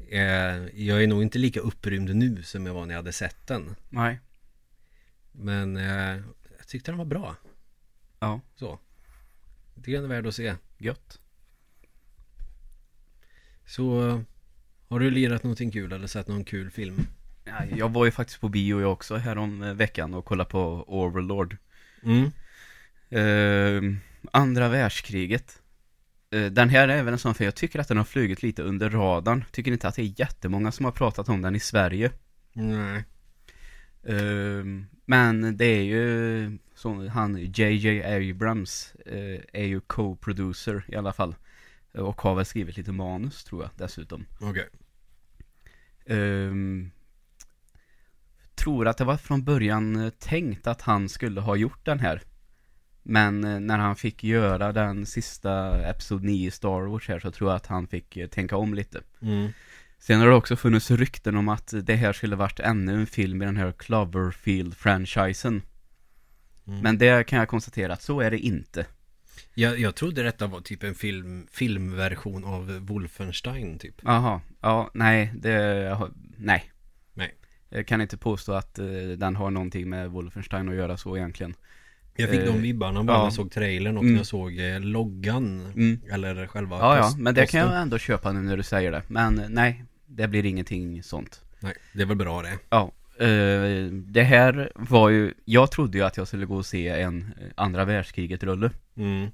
[0.10, 3.48] Eh, jag är nog inte lika upprymd nu som jag var när jag hade sett
[3.48, 3.76] den.
[3.90, 4.20] Nej.
[5.32, 6.22] Men eh,
[6.58, 7.36] jag tyckte den var bra.
[8.20, 8.80] Ja, Så.
[9.76, 10.56] Den är värd att se.
[10.78, 11.20] gött.
[13.66, 14.24] Så...
[14.88, 17.00] Har du lirat någonting kul eller sett någon kul film?
[17.44, 20.50] Ja, jag var ju faktiskt på bio jag också här om eh, veckan och kollade
[20.50, 21.58] på Overlord.
[22.04, 22.32] Mm.
[23.10, 24.00] Eh,
[24.32, 25.61] andra världskriget.
[26.32, 28.64] Eh, den här är även en sån för jag tycker att den har flugit lite
[28.64, 29.46] under radarn.
[29.52, 32.12] Tycker inte att det är jättemånga som har pratat om den i Sverige.
[32.54, 33.04] Nej.
[34.04, 34.66] Eh,
[35.06, 41.36] men det är ju så, han JJ Abrams eh, är ju co-producer i alla fall.
[41.94, 44.26] Och har väl skrivit lite manus tror jag dessutom.
[44.40, 44.70] Okej.
[46.06, 46.92] Ehm,
[48.56, 52.22] tror att det var från början eh, tänkt att han skulle ha gjort den här.
[53.04, 57.32] Men eh, när han fick göra den sista Episod 9 i Star Wars här så
[57.32, 59.02] tror jag att han fick eh, tänka om lite.
[59.22, 59.50] Mm.
[60.00, 63.42] Sen har det också funnits rykten om att det här skulle varit ännu en film
[63.42, 65.62] i den här Cloverfield-franchisen.
[66.68, 66.80] Mm.
[66.80, 68.86] Men det kan jag konstatera att så är det inte.
[69.54, 73.96] Jag, jag trodde detta var typ en film, filmversion av Wolfenstein typ.
[74.04, 76.72] Jaha, ja, nej, det, nej.
[77.14, 77.36] Nej.
[77.70, 78.86] Jag kan inte påstå att eh,
[79.18, 81.56] den har någonting med Wolfenstein att göra så egentligen.
[82.16, 83.26] Jag fick Eh, de vibbarna bara när ja.
[83.26, 84.14] jag såg trailern och Mm.
[84.14, 85.72] när jag såg eh, loggan.
[85.76, 86.02] Mm.
[86.12, 89.04] Eller själva Ja, ja, men det kan jag ändå köpa nu när du säger det.
[89.08, 91.42] Men eh, nej, det blir ingenting sånt.
[91.60, 92.58] Nej, det är väl bra det.
[92.70, 92.92] Ja,
[93.26, 97.34] eh, det här var ju, jag trodde ju att jag skulle gå och se en
[97.42, 98.72] eh, andra världskriget-rulle.
[98.98, 99.30] Mm.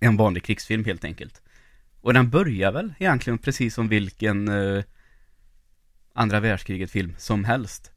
[0.00, 1.42] En vanlig krigsfilm helt enkelt.
[2.00, 4.82] Och den börjar väl egentligen precis som vilken eh,
[6.12, 7.92] andra världskriget-film som helst.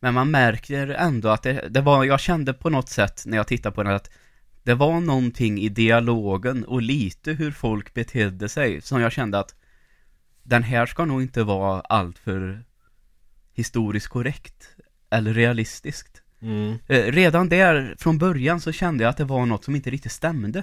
[0.00, 3.46] Men man märker ändå att det, det var, jag kände på något sätt när jag
[3.46, 4.10] tittade på den att
[4.62, 9.54] det var någonting i dialogen och lite hur folk betedde sig som jag kände att
[10.42, 12.64] den här ska nog inte vara alltför
[13.54, 14.76] historiskt korrekt
[15.10, 16.22] eller realistiskt.
[16.40, 16.78] Mm.
[16.86, 20.12] Eh, Redan där från början så kände jag att det var något som inte riktigt
[20.12, 20.62] stämde.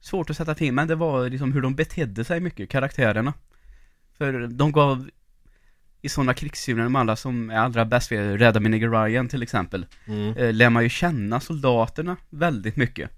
[0.00, 3.32] Svårt att sätta film, men det var liksom hur de betedde sig mycket, karaktärerna.
[4.18, 5.10] För de gav
[6.04, 9.86] i sådana krigsfilmer, de alla som är allra bäst Rädda min nigger Ryan till exempel,
[10.06, 10.36] Mm.
[10.36, 13.10] eh, lär man ju känna soldaterna väldigt mycket.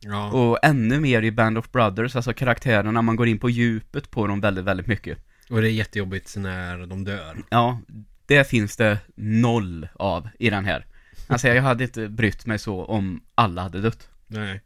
[0.00, 0.30] Ja.
[0.32, 4.26] Och ännu mer i Band of Brothers, alltså karaktärerna, man går in på djupet på
[4.26, 5.18] dem väldigt, väldigt mycket.
[5.50, 7.36] Och det är jättejobbigt när de dör.
[7.50, 7.80] Ja,
[8.26, 10.86] det finns det noll av i den här.
[11.26, 14.08] Alltså jag hade inte brytt mig så om alla hade dött.
[14.26, 14.60] Nej.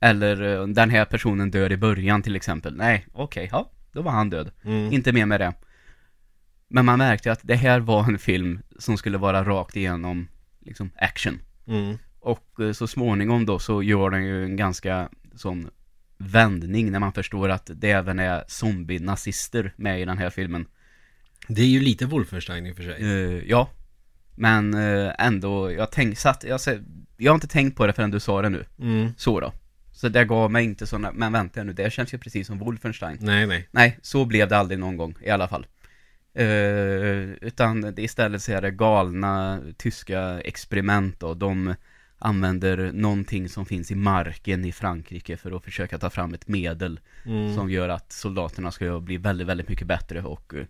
[0.00, 2.76] Eller eh, den här personen dör i början till exempel.
[2.76, 4.50] Nej, okej, ja, då var han död.
[4.64, 4.92] Mm.
[4.92, 5.52] Inte mer med det.
[6.68, 10.28] Men man märkte att det här var en film som skulle vara rakt igenom
[10.60, 11.40] liksom action.
[11.66, 11.98] Mm.
[12.20, 15.70] Och eh, så småningom då så gör den ju en ganska sån
[16.18, 20.66] vändning när man förstår att det även är zombie-nazister med i den här filmen.
[21.48, 23.02] Det är ju lite Wolfenstein i och för sig.
[23.02, 23.68] Eh, ja.
[24.36, 26.60] Men eh, ändå, jag tänk, satt, jag,
[27.16, 28.64] jag har inte tänkt på det förrän du sa det nu.
[28.78, 29.10] Mm.
[29.16, 29.52] Så då.
[29.92, 33.18] Så det gav mig inte såna, men vänta nu, det känns ju precis som Wolfenstein.
[33.20, 33.68] Nej, nej.
[33.70, 35.66] Nej, så blev det aldrig någon gång i alla fall.
[36.34, 41.74] Eh, utan istället så är det galna tyska experiment och de
[42.18, 47.00] använder någonting som finns i marken i Frankrike för att försöka ta fram ett medel
[47.26, 47.54] Mm.
[47.54, 50.66] som gör att soldaterna ska bli väldigt, väldigt mycket bättre och eh,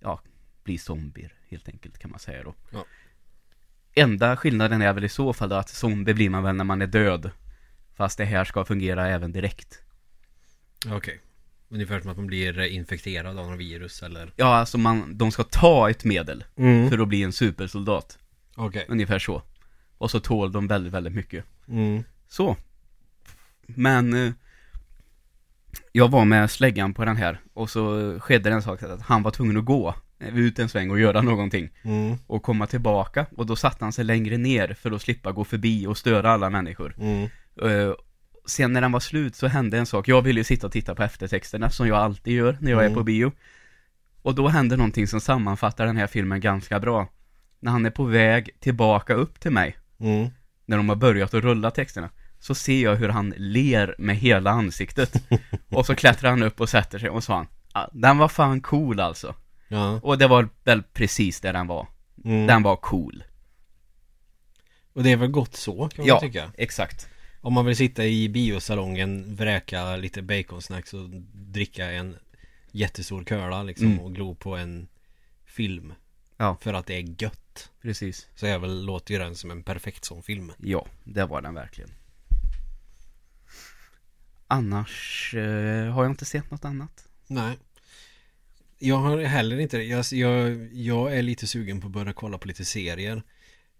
[0.00, 0.20] ja,
[0.64, 2.54] bli zombier helt enkelt kan man säga då.
[2.72, 2.84] Ja.
[3.94, 6.82] Enda skillnaden är väl i så fall då att zombie blir man väl när man
[6.82, 7.30] är död.
[7.94, 9.82] Fast det här ska fungera även direkt.
[10.88, 11.20] Okej.
[11.72, 14.32] Ungefär som att man blir infekterad av något virus eller?
[14.36, 16.90] Ja, alltså man, de ska ta ett medel Mm.
[16.90, 18.18] för att bli en supersoldat.
[18.56, 18.84] Okej.
[18.88, 19.42] Ungefär så.
[19.98, 21.44] Och så tål de väldigt, väldigt mycket.
[21.68, 22.02] Mm.
[22.28, 22.56] Så.
[23.66, 24.32] Men eh,
[25.92, 29.22] jag var med släggan på den här och så skedde det en sak att han
[29.22, 32.16] var tvungen att gå ut en sväng och göra någonting Mm.
[32.26, 35.86] och komma tillbaka och då satte han sig längre ner för att slippa gå förbi
[35.86, 36.94] och störa alla människor.
[36.98, 37.28] Mm.
[37.62, 37.92] Eh,
[38.50, 40.08] sen när den var slut så hände en sak.
[40.08, 42.92] Jag ville ju sitta och titta på eftertexterna som jag alltid gör när jag Mm.
[42.92, 43.32] är på bio.
[44.22, 47.08] Och då hände någonting som sammanfattar den här filmen ganska bra.
[47.60, 50.28] När han är på väg tillbaka upp till mig, Mm.
[50.66, 54.50] när de har börjat att rulla texterna, så ser jag hur han ler med hela
[54.50, 55.22] ansiktet.
[55.68, 58.60] och så klättrar han upp och sätter sig och sa han, "Ah, den var fan
[58.60, 59.34] cool alltså.
[59.68, 60.00] Ja.
[60.02, 61.86] Och det var väl precis det den var.
[62.24, 62.46] Mm.
[62.46, 63.24] Den var cool.
[64.92, 66.50] Och det är väl gott så kan man Ja, tycka.
[66.56, 67.08] exakt.
[67.40, 72.16] Om man vill sitta i biosalongen, vräka lite baconsnacks och dricka en
[72.72, 74.00] jättestor köla liksom Mm.
[74.00, 74.88] och glo på en
[75.44, 75.92] film.
[76.36, 76.56] Ja.
[76.60, 77.70] För att det är gött.
[77.82, 78.28] Precis.
[78.34, 80.52] Så jag väl låter ju den som en perfekt sån film.
[80.58, 81.90] Ja, det var den verkligen.
[84.46, 87.04] Annars eh, har jag inte sett något annat.
[87.26, 87.58] Nej.
[88.78, 92.48] Jag har heller inte jag, jag, jag är lite sugen på att börja kolla på
[92.48, 93.22] lite serier.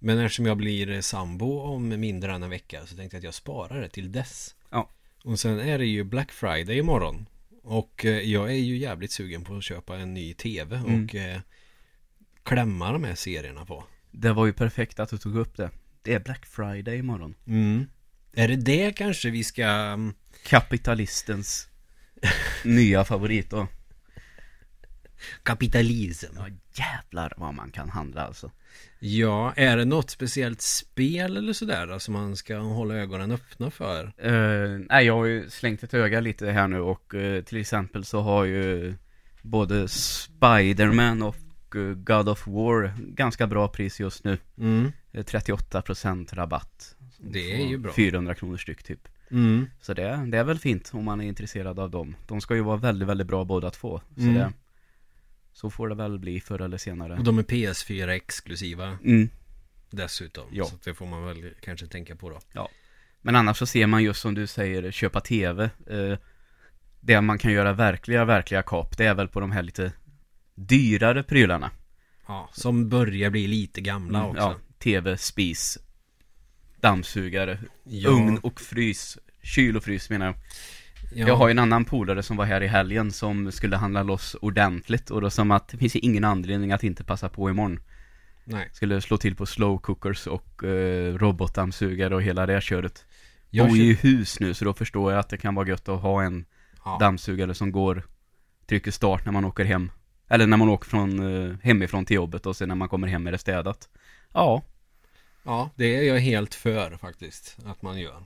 [0.02, 3.34] Men eftersom jag blir sambo om mindre än en vecka så tänkte jag att jag
[3.34, 4.54] sparar det till dess.
[4.70, 4.90] Ja.
[5.24, 7.26] Och sen är det ju Black Friday imorgon.
[7.62, 11.04] Och eh, jag är ju jävligt sugen på att köpa en ny tv Mm.
[11.04, 11.40] och eh,
[12.42, 13.84] klämma de här serierna på.
[14.10, 15.70] Det var ju perfekt att du tog upp det.
[16.02, 17.34] Det är Black Friday imorgon.
[17.46, 17.86] Mm.
[18.32, 21.68] Är det det kanske vi ska mm, Kapitalistens
[22.64, 23.66] nya favorit då.
[25.42, 26.32] Kapitalism.
[26.36, 28.50] Ja jävlar vad man kan handla alltså.
[28.98, 34.04] Ja, är det något speciellt spel eller sådär som man ska hålla ögonen öppna för?
[34.26, 38.04] Uh, nej, jag har ju slängt ett öga lite här nu och eh, till exempel
[38.04, 38.94] så har ju
[39.42, 41.37] både Spiderman och
[41.76, 44.38] eh, God of War ganska bra pris just nu.
[44.59, 44.92] Mm.
[45.12, 46.96] Eh, 38% rabatt.
[47.18, 47.92] Det är ju bra.
[47.92, 49.09] 400 kronor styck typ.
[49.30, 49.66] Mm.
[49.80, 52.16] Så det, det är väl fint om man är intresserad av dem.
[52.26, 54.00] De ska ju vara väldigt, väldigt bra båda två.
[54.14, 54.35] Så, Mm.
[54.35, 54.52] det,
[55.52, 57.16] så får det väl bli förr eller senare.
[57.18, 59.28] Och de är PS4 exklusiva Mm.
[59.90, 60.44] dessutom.
[60.52, 60.64] Ja.
[60.64, 62.68] Så det får man väl kanske tänka på då.
[63.22, 65.70] Men annars så ser man just som du säger, köpa tv.
[65.86, 66.18] Eh,
[67.00, 69.92] det man kan göra verkliga, verkliga kap, det är väl på de här lite
[70.54, 71.70] dyrare prylarna.
[72.26, 74.42] Ja, som börjar bli lite gamla Mm, också.
[74.42, 75.78] Ja, tv, spis,
[76.80, 78.10] dammsugare, Ja.
[78.10, 79.18] ugn och frys.
[79.42, 80.34] Kyl och frys menar jag.
[81.12, 81.26] Ja.
[81.26, 84.36] Jag har ju en annan polare som var här i helgen som skulle handla loss
[84.40, 87.80] ordentligt och då som att det finns ju ingen anledning att inte passa på imorgon.
[88.44, 88.68] Nej.
[88.72, 93.04] Skulle slå till på slow cookers och eh, robotdammsugare och hela det köret.
[93.50, 95.88] Jag bor ju i hus nu så då förstår jag att det kan vara gött
[95.88, 96.44] att ha en
[96.84, 96.96] ja.
[97.00, 98.02] dammsugare som går
[98.66, 99.90] Trycker start när man åker hem
[100.28, 103.26] Eller när man åker från, eh, hemifrån till jobbet och sen när man kommer hem
[103.26, 103.88] är det städat
[104.32, 104.62] Ja,
[105.42, 107.56] ja, det är jag helt för faktiskt.
[107.64, 108.24] Att man gör.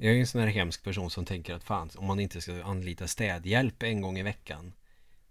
[0.00, 2.64] Jag är en sån här hemsk person som tänker att fan, om man inte ska
[2.64, 4.72] anlita städhjälp en gång i veckan.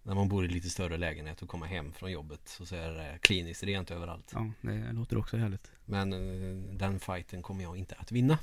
[0.04, 2.42] När man bor i lite större lägenhet och kommer hem från jobbet.
[2.46, 4.32] Så, så är det kliniskt rent överallt.
[4.34, 8.40] ja det låter också härligt Men eh, den fighten kommer jag inte att vinna.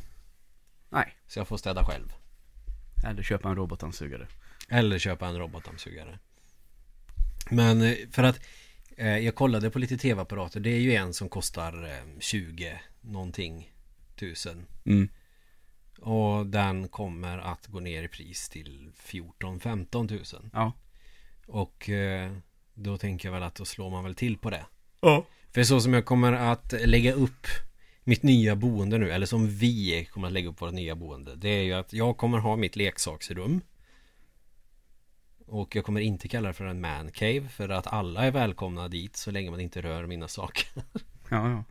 [0.89, 2.13] Nej, Så jag får städa själv.
[3.07, 4.27] eller köpa en robotdammsugare
[4.69, 6.19] Eller köpa en robotdammsugare.
[7.51, 8.41] Men eh, för att
[8.97, 10.61] eh, jag kollade på lite tv-apparater.
[10.61, 13.73] Det är ju en som kostar eh, 20 någonting
[14.17, 14.67] tusen.
[14.85, 15.09] Mm,
[16.45, 20.51] Och den kommer att gå ner i pris till 14-15 tusen.
[20.53, 20.73] ja
[21.47, 22.33] Och eh,
[22.75, 24.67] då tänker jag väl att då slår man väl till på det.
[25.01, 27.47] Ja För så som jag kommer att lägga upp
[28.05, 31.37] mitt nya boende nu, eller som vi kommer att lägga upp vårt nya boende.
[31.37, 33.61] Det är ju att jag kommer ha mitt leksaksrum.
[35.47, 38.89] Och jag kommer inte kalla det för en man cave för att alla är välkomna
[38.89, 40.69] dit så länge man inte rör mina saker.
[41.31, 41.65] Ja, ja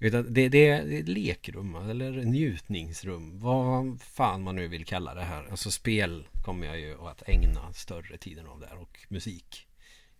[0.00, 3.38] utan det, det är ett lekrum eller njutningsrum.
[3.38, 5.46] Vad fan man nu vill kalla det här.
[5.50, 9.66] Alltså spel kommer jag ju att ägna större tiden av där och musik.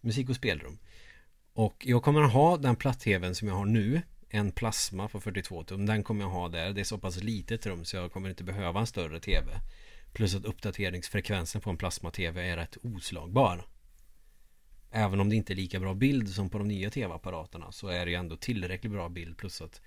[0.01, 0.79] Musik och spelrum.
[1.53, 4.03] Och jag kommer att ha den platt-tvn som jag har nu.
[4.31, 5.87] En plasma på 42 tum.
[5.87, 6.73] Den kommer jag ha där.
[6.73, 9.61] Det är så pass litet rum så jag kommer inte behöva en större tv.
[10.13, 13.67] Plus att uppdateringsfrekvensen på en plasma-tv är rätt oslagbar.
[14.91, 18.05] Även om det inte är lika bra bild som på de nya tv-apparaterna så är
[18.05, 19.81] det ju ändå tillräckligt bra bild plus att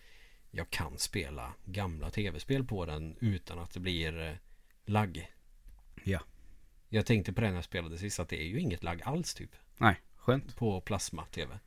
[0.51, 4.33] jag kan spela gamla tv-spel på den utan att det blir eh,
[4.85, 5.31] lagg.
[6.03, 6.19] Ja.
[6.89, 9.33] Jag tänkte på det när jag spelade sist att det är ju inget lagg alls
[9.33, 11.59] typ Nej, skönt på plasma-tv.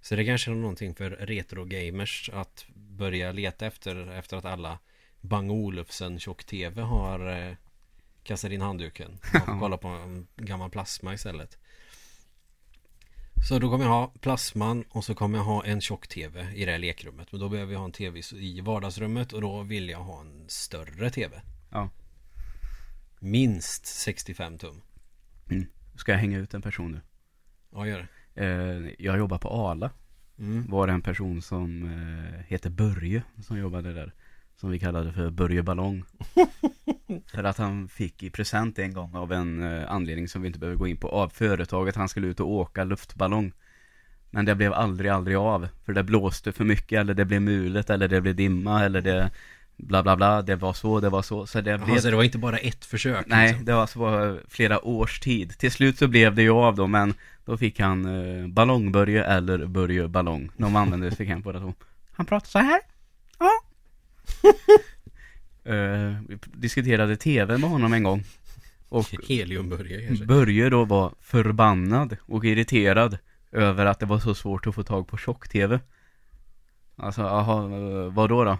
[0.00, 4.78] Så det kanske är någonting för retro-gamers att börja leta efter efter att alla
[5.20, 7.56] Bang Olufsen tjock-tv har eh,
[8.22, 11.58] kastat in handduken och kolla på en gammal plasma istället.
[13.48, 16.72] Så då kommer jag ha plasman och så kommer jag ha en tjock-tv i det
[16.72, 17.32] här lekrummet.
[17.32, 20.44] Men då behöver jag ha en tv i vardagsrummet och då vill jag ha en
[20.48, 21.42] större tv.
[21.70, 21.90] Ja,
[23.18, 24.80] Minst 65 tum.
[25.96, 27.00] ska jag hänga ut en person nu?
[27.72, 28.44] Ja, gör det.
[28.44, 29.90] Eh, jag jobbar på Ala
[30.38, 30.66] Mm.
[30.70, 34.14] Var det en person som eh, heter Börje Som jobbade där
[34.56, 36.04] Som vi kallade för Börje Ballong
[37.34, 40.58] För att han fick i present en gång av en eh, anledning som vi inte
[40.58, 43.52] behöver gå in på Av företaget han skulle ut och åka luftballong
[44.30, 47.90] Men det blev aldrig, aldrig av För det blåste för mycket eller det blev mulet
[47.90, 49.30] eller det blev dimma eller det
[49.76, 52.16] Bla bla bla, det var så, det var så Så det blev Jaha, så det
[52.16, 53.26] var inte bara ett försök?
[53.26, 53.64] Nej, liksom.
[53.64, 55.58] det var alltså flera års tid.
[55.58, 59.66] Till slut så blev det ju av då, men då fick han eh, Ballongbörje eller
[59.66, 60.50] Börje Ballong.
[60.56, 61.74] De använde fick han båda två.
[62.12, 62.80] Han pratade så här.
[65.64, 65.72] Ja.
[65.74, 68.24] eh, vi diskuterade tv med honom en gång.
[68.88, 70.26] Och Heliumburgare?
[70.26, 73.18] Börje då var förbannad och irriterad
[73.52, 75.80] över att det var så svårt att få tag på tjock-tv.
[76.96, 77.68] Alltså, jaha,
[78.08, 78.58] vad då då?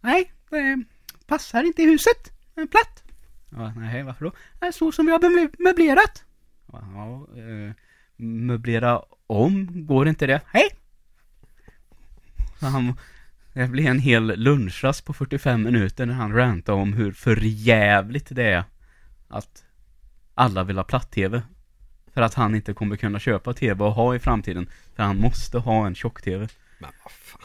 [0.00, 0.84] Nej, det
[1.26, 2.32] passar inte i huset.
[2.54, 3.02] Det är platt.
[3.50, 4.32] Ja, nej, varför då?
[4.60, 6.24] Det är så som vi har möblerat.
[6.72, 7.72] Ja, eh,
[8.16, 10.40] möblera om, går inte det?
[10.46, 10.68] Hej!
[12.60, 12.94] Så han,
[13.56, 18.44] det blev en hel lunchrast på 45 minuter när han rantade om hur förjävligt det
[18.44, 18.64] är
[19.28, 19.64] att
[20.34, 21.42] alla vill ha platt-tv.
[22.14, 24.68] För att han inte kommer kunna köpa tv och ha i framtiden.
[24.94, 26.48] För han måste ha en tjock-tv.
[26.78, 27.40] Men vad fan.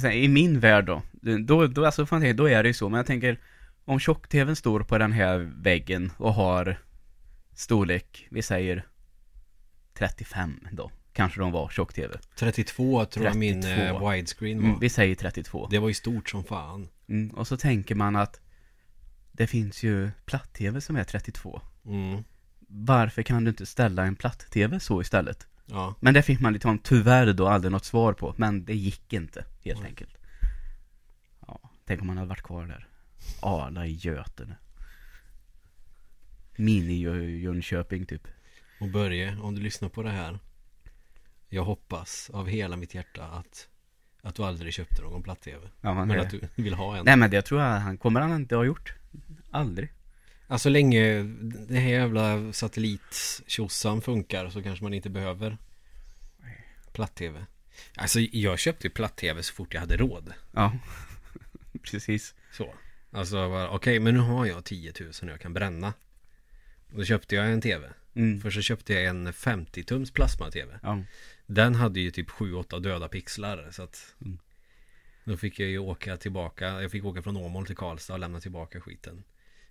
[0.00, 1.02] Sen, I min värld då,
[1.38, 3.38] då, då, alltså, fan, då är det ju så, men jag tänker
[3.84, 6.78] om tjock-tvn står på den här väggen och har
[7.54, 8.86] storlek, vi säger
[9.94, 12.18] 35 då, kanske de var tjock-tv.
[12.36, 13.82] 32 tror jag min 32.
[13.82, 14.68] eh, widescreen var.
[14.68, 15.68] Mm, vi säger 32.
[15.70, 16.88] Det var ju stort som fan.
[17.08, 18.40] Mm, och så tänker man att
[19.32, 21.60] det finns ju platt-tv som är 32.
[21.86, 22.24] Mm.
[22.68, 25.46] Varför kan du inte ställa en platt-tv så istället?
[25.66, 25.94] Ja.
[26.00, 29.44] Men det fick man liksom tyvärr då aldrig något svar på, men det gick inte
[29.64, 29.88] helt Nej.
[29.88, 30.18] enkelt.
[31.46, 32.88] Ja, tänk om man hade varit kvar där.
[33.40, 34.56] Arla i Götene.
[36.56, 38.22] Mini-Jönköping typ.
[38.80, 40.38] Och Börje, om du lyssnar på det här.
[41.54, 43.68] Jag hoppas av hela mitt hjärta att,
[44.22, 45.68] att du aldrig köpte någon platt-tv.
[45.80, 47.04] Ja, men Men att du vill ha en.
[47.04, 48.94] Nej men det tror jag han kommer han inte ha gjort.
[49.50, 49.92] Aldrig.
[50.46, 51.22] Alltså länge
[51.68, 55.58] det här jävla satellittjosan funkar så kanske man inte behöver
[56.92, 57.46] platt-tv.
[57.96, 60.32] Alltså jag köpte ju platt-tv så fort jag hade råd.
[60.52, 60.72] Ja.
[61.82, 62.34] Precis.
[62.52, 62.74] Så.
[63.10, 65.92] Alltså okej men nu har jag 10 000 och jag kan bränna.
[66.92, 67.90] Och då köpte jag en tv.
[68.14, 68.40] Mm.
[68.40, 70.78] Först så köpte jag en 50-tums plasma-tv.
[70.82, 71.02] Ja.
[71.46, 74.38] Den hade ju typ 7-8 döda pixlar så att Mm.
[75.24, 76.82] Då fick jag ju åka tillbaka.
[76.82, 79.24] Jag fick åka från Åmål till Karlstad och lämna tillbaka skiten.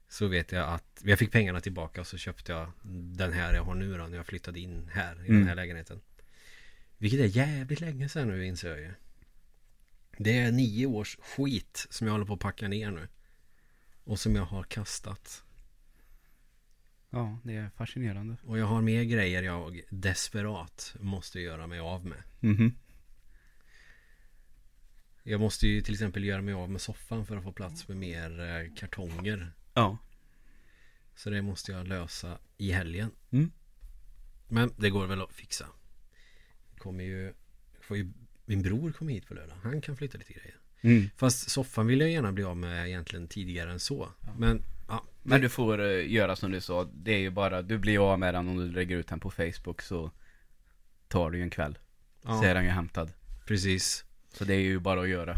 [0.10, 2.72] Så vet jag att Jag fick pengarna tillbaka och så köpte jag
[3.18, 5.40] Den här jag har nu då när jag flyttade in här I Mm.
[5.40, 6.02] den här lägenheten.
[6.98, 8.94] Vilket är jävligt länge sedan nu inser jag ju.
[10.18, 13.08] Det är nio års skit som jag håller på att packa ner nu.
[14.04, 15.43] Och som jag har kastat
[17.14, 18.36] Ja, det är fascinerande.
[18.44, 22.76] Och jag har mer grejer jag desperat måste göra mig av med Mhm.
[25.24, 27.98] Jag måste ju till exempel göra mig av med soffan för att få plats med
[27.98, 29.54] mer eh, kartonger.
[29.74, 29.98] Ja.
[31.16, 33.12] Så det måste jag lösa i helgen.
[33.32, 33.52] Mm.
[34.48, 35.68] Men det går väl att fixa.
[36.78, 37.34] Kommer ju,
[37.82, 38.12] får ju
[38.46, 39.56] min bror kommer hit på lördag.
[39.64, 40.58] Han kan flytta lite grejer.
[40.82, 41.10] Mm.
[41.16, 44.10] Fast soffan vill jag gärna bli av med egentligen tidigare än så.
[44.22, 44.64] Ja, Men
[45.24, 48.34] du får eh, göra som du sa, det är ju bara, du blir av med
[48.34, 50.12] den om du lägger ut den på Facebook så
[51.08, 51.78] tar du ju en kväll.
[52.24, 53.12] Så är ja den ju hämtad.
[53.46, 54.06] precis.
[54.34, 55.36] Så det är ju bara att göra.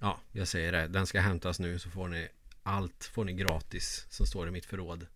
[0.00, 0.88] Ja, jag säger det.
[0.88, 2.28] Den ska hämtas nu så får ni
[2.62, 5.06] allt får ni gratis som står i mitt förråd.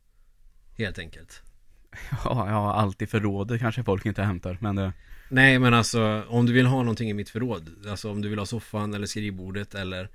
[0.76, 1.42] Helt enkelt.
[2.24, 4.92] Ja, ja, allt i förrådet kanske folk inte hämtar, men det...
[5.28, 8.38] Nej men alltså om du vill ha någonting i mitt förråd Alltså om du vill
[8.38, 10.08] ha soffan eller skrivbordet eller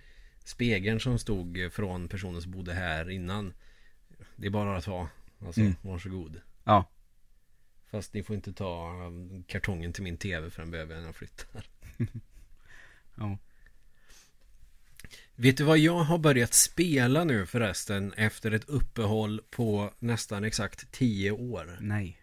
[0.44, 3.54] Spegeln som stod från personen som bodde här innan
[4.40, 5.08] Det är bara att ta
[5.46, 5.76] Alltså Mm.
[5.82, 6.86] varsågod Ja.
[7.92, 11.08] Fast ni får inte ta um, kartongen till min tv för den behöver jag när
[11.08, 11.66] jag flyttar
[13.16, 13.38] Ja.
[15.36, 20.92] Vet du vad jag har börjat spela nu förresten Efter ett uppehåll på nästan exakt
[20.92, 22.22] 10 år Nej.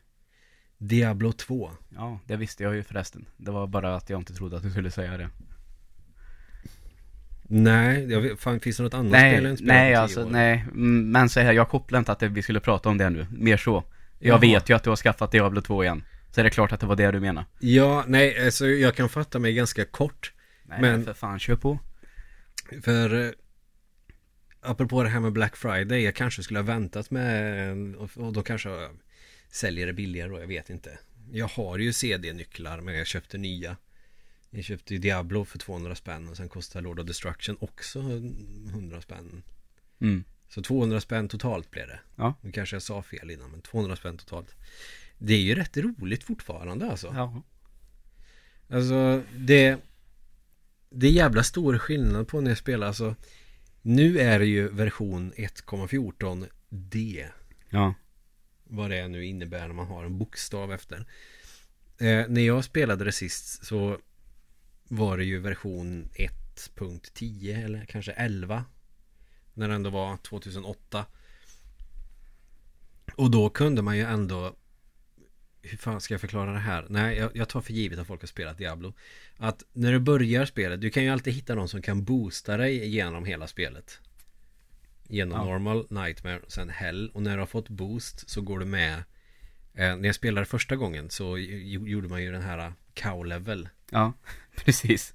[0.79, 3.27] Diablo 2 Ja, det visste jag ju förresten.
[3.37, 5.31] Det var bara att jag inte trodde att du skulle säga det.
[7.49, 10.01] Nej, jag vet, fan, finns det något annat spel Nej, inte spelat nej på 10
[10.01, 10.31] alltså, år?
[10.31, 10.65] nej.
[10.69, 13.27] Mm, Men så här, jag kopplar inte att vi skulle prata om det nu.
[13.31, 13.85] Mer så.
[14.19, 14.39] Jag Jaha.
[14.39, 16.05] vet ju att du har skaffat Diablo 2 igen.
[16.31, 17.45] Så är det klart att det var det du menar.
[17.59, 20.33] Ja, nej, alltså jag kan fatta mig ganska kort
[20.65, 21.79] Nej, Men- för fan, kör på.
[22.83, 23.31] För eh,
[24.63, 28.43] Apropå det här med Black Friday Jag kanske skulle ha väntat med och, och då
[28.43, 28.91] kanske jag
[29.51, 30.99] Säljer det billigare då, jag vet inte
[31.33, 33.77] Jag har ju CD-nycklar men jag köpte nya
[34.57, 39.01] Jag köpte ju Diablo för 200 spänn och sen kostar Lord of Destruction också 100
[39.01, 39.43] spänn
[39.99, 40.25] Mm.
[40.49, 42.35] Så 200 spänn totalt blev det Ja.
[42.41, 44.55] Nu kanske jag sa fel innan men 200 spänn totalt
[45.19, 47.43] Det är ju rätt roligt fortfarande alltså Ja.
[48.71, 49.79] Alltså det
[50.91, 53.15] Det är jävla stor skillnad på när jag spelar alltså
[53.83, 57.27] Nu är det ju version 1.14 D
[57.71, 57.95] Ja.
[58.65, 61.07] Vad det nu innebär när man har en bokstav efter
[61.99, 63.99] eh, När jag spelade det sist så
[64.89, 68.65] Var det ju version 1.10 eller kanske 11
[69.55, 71.07] När det ändå var 2008
[73.15, 74.57] Och då kunde man ju ändå
[75.63, 76.87] hur fan ska jag förklara det här?
[76.89, 78.95] Nej, jag, jag tar för givet att folk har spelat Diablo.
[79.37, 82.89] Att när du börjar spelet, du kan ju alltid hitta någon som kan boosta dig
[82.89, 84.01] genom hela spelet.
[85.09, 85.45] Genom Ja.
[85.45, 87.11] normal, nightmare, sen hell.
[87.15, 89.03] Och när du har fått boost så går du med
[89.77, 93.69] Eh, när jag spelade första gången så gjorde man ju den här cow-level.
[93.91, 94.13] Ja,
[94.65, 95.15] precis.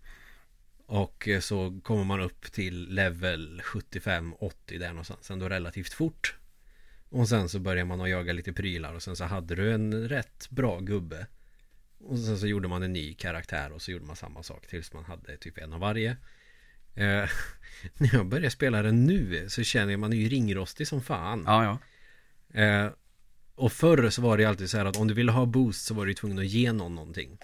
[0.86, 5.32] Och eh, så kommer man upp till level 75-80 där någonstans.
[5.32, 6.36] Ändå relativt fort.
[7.10, 10.10] Och sen så börjar man att jaga lite prylar och sen så hade du en
[10.10, 11.28] rätt bra gubbe.
[12.00, 14.94] Och sen så gjorde man en ny karaktär och så gjorde man samma sak tills
[14.94, 16.18] man hade typ en av varje.
[16.96, 17.30] Eh,
[17.98, 21.44] när jag börjar spela den nu så känner jag man är ju ringrostig som fan.
[21.48, 21.80] Ja, ja.
[22.62, 22.92] Eh,
[23.56, 25.94] och förr så var det alltid så här att om du ville ha boost så
[25.94, 27.38] var du tvungen att ge någon någonting.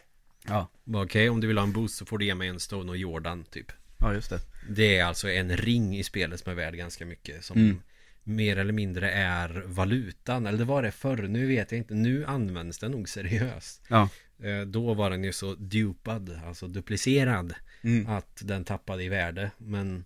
[0.48, 2.90] Ja, Okej, om du vill ha en boost så får du ge mig en Stone
[2.92, 3.72] och Jordan typ.
[3.98, 4.40] ja just det.
[4.70, 7.46] Det är alltså en ring i spelet som är värd ganska mycket.
[7.46, 7.82] Som Mm.
[8.24, 10.46] mer eller mindre är valutan.
[10.48, 11.94] Eller det var det förr, nu vet jag inte.
[11.94, 13.86] Nu används den nog seriöst.
[13.88, 14.10] Ja.
[14.44, 17.54] Eh, Då var den ju så dupad, alltså duplicerad.
[17.82, 18.08] Mm.
[18.08, 19.52] Att den tappade i värde.
[19.58, 20.06] Men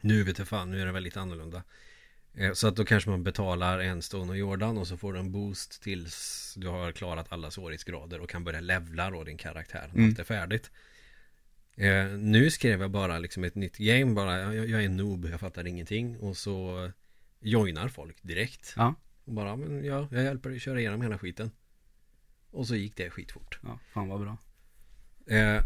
[0.00, 1.62] nu vet jag fan, nu är det väldigt annorlunda.
[2.34, 5.18] Eh, Så att då kanske man betalar en Stone och Jordan och så får du
[5.18, 9.90] en boost tills du har klarat alla svårighetsgrader och kan börja levla då din karaktär
[9.92, 10.08] när Mm.
[10.10, 10.70] allt är färdigt.
[11.76, 15.24] Eh, nu skrev jag bara liksom ett nytt game bara, jag, jag är en noob,
[15.30, 16.90] jag fattar ingenting och så
[17.40, 18.74] joinar folk direkt.
[18.76, 18.94] Ja.
[19.24, 21.50] Och bara, men ja, jag hjälper dig köra igenom hela skiten.
[22.50, 23.58] Och så gick det skitfort.
[23.62, 24.36] Ja, fan vad bra.
[25.26, 25.62] Eh,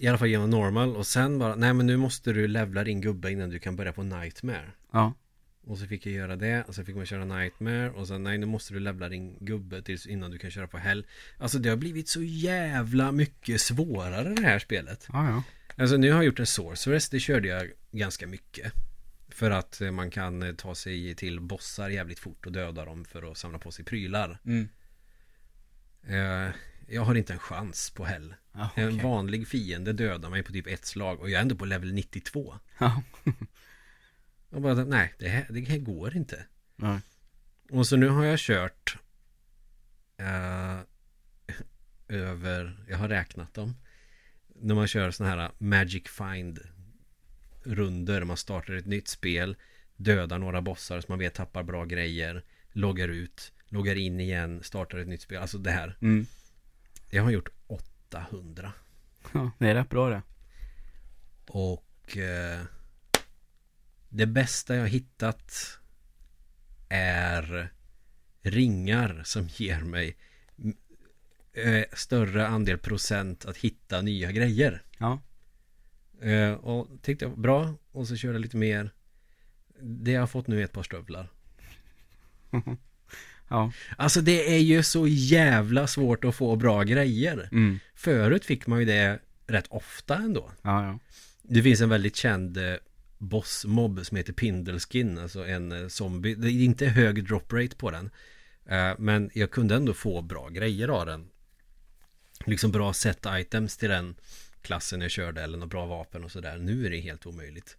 [0.00, 3.00] I alla fall genom normal och sen bara, nej men nu måste du levla din
[3.00, 4.70] gubbe innan du kan börja på nightmare.
[4.92, 5.14] Ja.
[5.62, 8.38] Och så fick jag göra det och så fick man köra Nightmare och sen nej
[8.38, 11.06] nu måste du levla din gubbe tills innan du kan köra på Hell.
[11.38, 15.06] Alltså det har blivit så jävla mycket svårare det här spelet.
[15.12, 15.42] Ja, ja.
[15.82, 18.72] Alltså nu har jag gjort en Sorceress, det körde jag ganska mycket.
[19.28, 23.04] För att eh, man kan eh, ta sig till bossar jävligt fort och döda dem
[23.04, 24.38] för att samla på sig prylar.
[24.44, 24.68] Mm.
[26.08, 26.52] Eh,
[26.88, 28.34] jag har inte en chans på Hell.
[28.52, 29.00] Ja, En okej.
[29.02, 32.54] vanlig fiende dödar mig på typ ett slag och jag är ändå på level 92.
[32.78, 33.02] Ja.
[34.50, 36.46] Och bara, nej, det här, det här går inte.
[36.76, 37.00] Nej.
[37.70, 38.96] Och så nu har jag kört
[40.16, 40.78] eh,
[42.08, 43.76] över, jag har räknat dem.
[44.54, 46.60] När man kör sådana här Magic Find
[47.62, 48.24] runder.
[48.24, 49.56] Man startar ett nytt spel,
[49.96, 54.98] dödar några bossar som man vet tappar bra grejer, loggar ut, loggar in igen, startar
[54.98, 55.42] ett nytt spel.
[55.42, 55.96] Alltså det här.
[56.00, 56.26] Mm.
[57.10, 58.72] Jag har gjort 800.
[59.32, 60.22] Ja, det är rätt bra det.
[61.46, 62.60] Och eh,
[64.10, 65.78] det bästa jag hittat
[66.88, 67.72] är
[68.42, 70.16] ringar som ger mig
[71.52, 74.82] eh, större andel procent att hitta nya grejer.
[74.98, 75.20] Ja.
[76.22, 78.90] Eh, och tyckte jag bra och så körde jag lite mer.
[79.82, 81.28] Det jag har fått nu är ett par stövlar.
[83.52, 83.72] Ja.
[83.96, 87.48] Alltså det är ju så jävla svårt att få bra grejer.
[87.52, 87.78] Mm.
[87.94, 90.50] Förut fick man ju det rätt ofta ändå.
[90.62, 90.98] Ja, ja.
[91.42, 92.74] Det finns en väldigt känd eh,
[93.20, 96.34] bossmobb som heter Pindleskin, alltså en eh, zombie.
[96.34, 98.10] Det är inte hög drop rate på den.
[98.66, 101.28] Eh, men jag kunde ändå få bra grejer av den.
[102.44, 104.14] Liksom bra set items till den
[104.62, 106.58] klassen jag körde eller något bra vapen och sådär.
[106.58, 107.76] Nu är det helt omöjligt.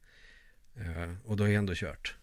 [0.75, 2.15] Eh, och då har jag ändå kört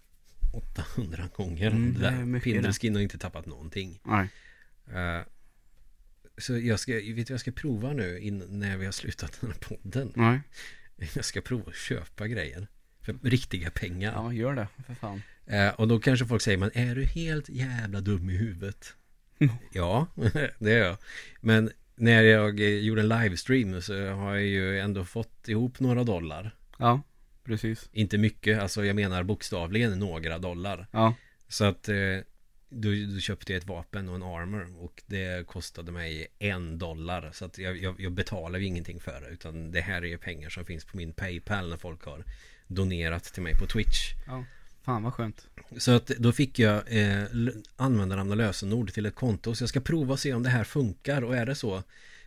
[0.53, 1.71] 800 gånger.
[1.71, 2.25] Mm, det det är där.
[2.25, 4.01] mycket Pindleskin har inte tappat någonting.
[4.05, 4.29] Nej.
[6.39, 9.39] Så jag ska, vet du vad jag ska prova nu in, när vi har slutat
[9.41, 10.13] den här podden?
[10.17, 10.41] Nej.
[11.15, 12.69] Jag ska prova att köpa grejer.
[13.23, 14.13] Riktiga pengar.
[14.13, 14.69] Ja, gör det.
[14.87, 15.23] För fan.
[15.47, 18.95] Eh, och då kanske folk säger, men är du helt jävla dum i huvudet?
[19.73, 20.07] Ja,
[20.59, 20.97] det är jag.
[21.41, 26.05] Men när jag eh, gjorde en livestream så har jag ju ändå fått ihop några
[26.05, 26.51] dollar.
[26.79, 27.03] Ja,
[27.45, 27.89] precis.
[27.93, 30.87] Inte mycket, alltså jag menar bokstavligen några dollar.
[30.91, 31.15] Ja.
[31.49, 31.97] Så att eh,
[32.69, 37.31] då, då köpte jag ett vapen och en armor och det kostade mig en dollar.
[37.33, 39.29] Så att jag, jag, jag betalar ju ingenting för det.
[39.29, 42.25] Utan det här är ju pengar som finns på min Paypal när folk har
[42.69, 44.13] donerat till mig på Twitch.
[44.27, 44.45] Ja.
[44.83, 45.47] Fan vad skönt.
[45.77, 47.25] Så att då fick jag eh,
[47.77, 49.55] användarnamn och lösenord till ett konto.
[49.55, 51.25] Så jag ska prova och se om det här funkar.
[51.25, 51.83] Och är det så,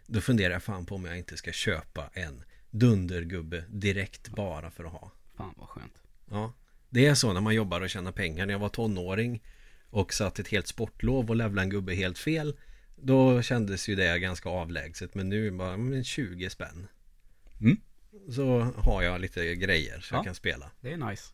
[0.08, 4.84] då funderar jag fan på om jag inte ska köpa en dundergubbe direkt bara för
[4.84, 5.12] att ha.
[5.38, 5.94] Fan vad skönt.
[6.30, 6.54] Ja,
[6.90, 8.46] det är så när man jobbar och tjänar pengar.
[8.46, 9.44] När jag var tonåring
[9.90, 12.58] och satt ett helt sportlov och levlade en gubbe helt fel.
[12.96, 15.16] Då kändes ju det ganska avlägset.
[15.16, 16.88] Men nu bara men 20 spänn.
[17.62, 17.78] Mm.
[18.36, 20.18] Så har jag lite grejer så Ja.
[20.18, 20.72] jag kan spela.
[20.82, 21.34] Det är nice.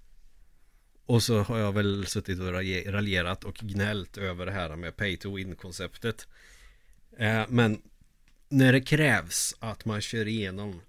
[1.05, 4.95] Och så har jag väl suttit och ralje- raljerat och gnällt över det här med
[4.95, 6.27] pay to win konceptet.
[7.17, 7.81] Eh, men
[8.49, 10.81] när det krävs att man kör igenom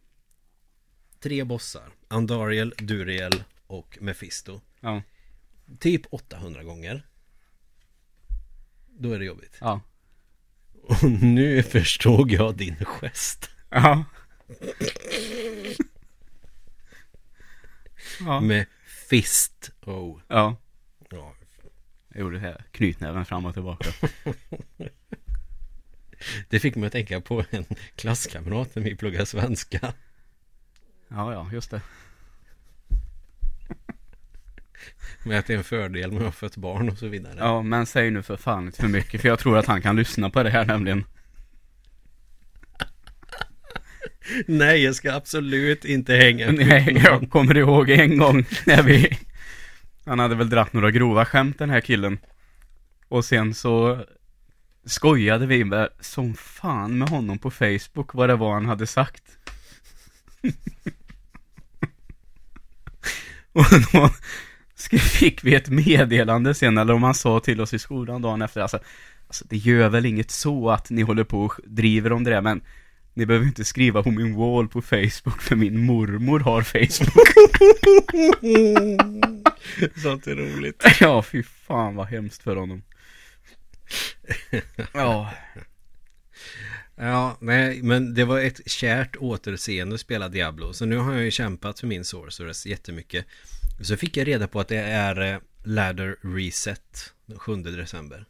[1.20, 1.88] tre bossar.
[2.08, 4.60] Andariel, Duriel och Mephisto.
[4.80, 5.02] Ja.
[5.78, 7.06] Typ 800 gånger.
[8.86, 9.56] Då är det jobbigt.
[9.60, 9.80] Ja.
[10.82, 13.50] Och nu förstod jag din gest.
[13.70, 14.04] Ja.
[18.20, 18.40] Ja.
[18.40, 18.66] Med
[19.08, 19.70] fist.
[19.86, 20.20] Oh.
[20.28, 20.56] Ja.
[21.10, 21.34] Ja.
[22.08, 22.64] Jag gjorde det här.
[22.70, 23.90] Knytnäven fram och tillbaka.
[26.48, 27.64] Det fick mig att tänka på en
[27.96, 29.92] klasskamrat när vi pluggade svenska.
[31.08, 31.80] Ja, ja, just det.
[35.22, 37.34] Med att det är en fördel med att ha fött barn och så vidare.
[37.38, 39.96] Ja, men säg nu för fan inte för mycket, för jag tror att han kan
[39.96, 41.04] lyssna på det här nämligen.
[44.46, 49.18] Nej, jag ska absolut inte hänga ut Nej, jag kommer ihåg en gång när vi
[50.04, 52.18] Han hade väl dratt några grova skämt den här killen.
[53.08, 54.04] Och sen så
[54.88, 59.22] Skojade vi med som fan med honom på Facebook vad det var han hade sagt.
[63.52, 64.10] Och då
[64.98, 68.60] fick vi ett meddelande sen eller om han sa till oss i skolan dagen efter.
[68.60, 68.78] Alltså,
[69.26, 72.40] alltså det gör väl inget så att ni håller på och driver om det där
[72.40, 72.60] men
[73.18, 77.28] ni behöver inte skriva på min wall på Facebook för min mormor har Facebook.
[80.02, 80.84] Sånt är roligt.
[81.00, 82.82] ja, fy fan vad hemskt för honom.
[84.92, 85.30] ja,
[86.96, 90.72] Ja, nej, men det var ett kärt återseende att spela Diablo.
[90.72, 93.26] Så nu har jag ju kämpat för min Sorceress jättemycket.
[93.80, 98.24] Så fick jag reda på att det är eh, Ladder Reset den 7 december.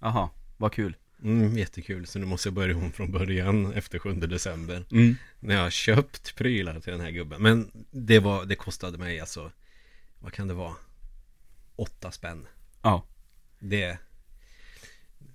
[0.00, 0.96] jaha, vad kul.
[1.22, 2.06] Mm, jättekul.
[2.06, 4.84] Så nu måste jag börja om från början efter 7 december.
[4.90, 5.16] Mm.
[5.40, 7.42] När jag har köpt prylar till den här gubben.
[7.42, 9.52] Men det var, det kostade mig alltså,
[10.20, 10.74] vad kan det vara?
[11.76, 12.46] Åtta spänn.
[12.82, 13.06] Ja,
[13.58, 13.98] Det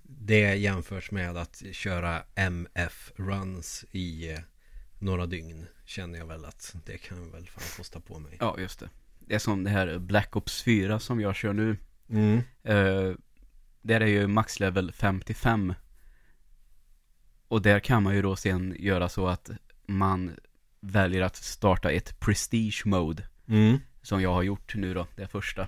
[0.02, 4.38] Det jämförs med att köra MF-runs i eh,
[4.98, 8.78] några dygn Känner jag väl att det kan väl fan kosta på mig ja just
[8.80, 8.90] det.
[9.18, 11.76] Det är som det här Black Ops 4 som jag kör nu.
[12.08, 12.40] mm.
[12.68, 13.16] Uh,
[13.82, 15.74] där är ju maxlevel 55.
[17.48, 19.50] Och där kan man ju då sen göra så att
[19.86, 20.36] man
[20.80, 23.22] väljer att starta ett prestige mode.
[23.48, 23.78] Mm.
[24.02, 25.66] Som jag har gjort nu då, det första.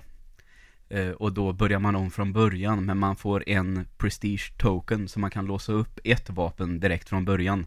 [0.89, 5.19] Eh, och då börjar man om från början, men man får en prestige token så
[5.19, 7.65] man kan låsa upp ett vapen direkt från början.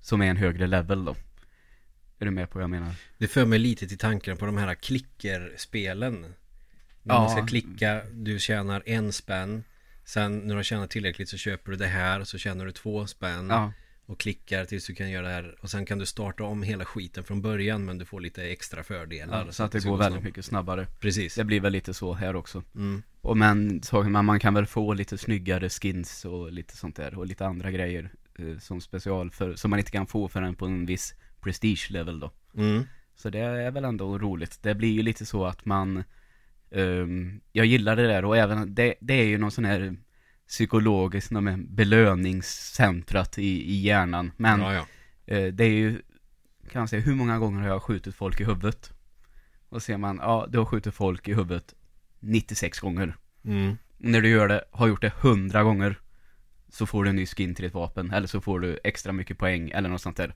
[0.00, 1.16] Som är en högre level då.
[2.18, 2.94] Är du med på vad jag menar?
[3.18, 6.20] Det för mig lite till tanken på de här klickerspelen
[7.02, 7.20] När Ja.
[7.20, 9.64] man ska klicka, du tjänar en spänn
[10.04, 13.06] Sen när du har tjänat tillräckligt så köper du det här Så tjänar du två
[13.06, 13.72] spänn Ja,
[14.06, 16.84] Och klickar tills du kan göra det här Och sen kan du starta om hela
[16.84, 19.96] skiten från början Men du får lite extra fördelar ja så att det ska går
[19.96, 20.24] gå väldigt snabbt.
[20.24, 20.86] mycket snabbare.
[21.00, 22.62] Precis Det blir väl lite så här också.
[22.74, 23.02] mm.
[23.20, 27.18] Och men, så, men man kan väl få lite snyggare skins och lite sånt där.
[27.18, 30.66] Och lite andra grejer eh, som special för, som man inte kan få förrän på
[30.66, 32.30] en viss prestige level då.
[32.56, 32.82] Mm.
[33.16, 34.58] Så det är väl ändå roligt.
[34.62, 36.04] Det blir ju lite så att man
[36.74, 39.96] ehm, Jag gillar det där och även det, det är ju någon sån här
[40.48, 44.32] psykologiskt någon med belöningscentrat i, i hjärnan.
[44.36, 44.86] Men Ja, ja.
[45.26, 46.02] eh, det är ju
[46.70, 48.92] kan man säga, hur många gånger har jag skjutit folk i huvudet?
[49.68, 51.74] Och ser man, ja du har skjutit folk i huvudet
[52.20, 53.16] 96 gånger.
[53.44, 53.76] Mm.
[53.98, 55.96] När du gör det, har gjort det 100 gånger
[56.68, 59.38] Så får du en ny skin till ditt vapen Eller så får du extra mycket
[59.38, 60.34] poäng eller något sånt där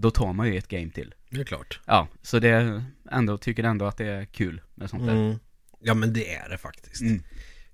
[0.00, 3.38] Då tar man ju ett game till Det är klart Ja, så det är ändå,
[3.38, 5.38] tycker ändå att det är kul med sånt där mm.
[5.80, 7.22] Ja men det är det faktiskt Mm.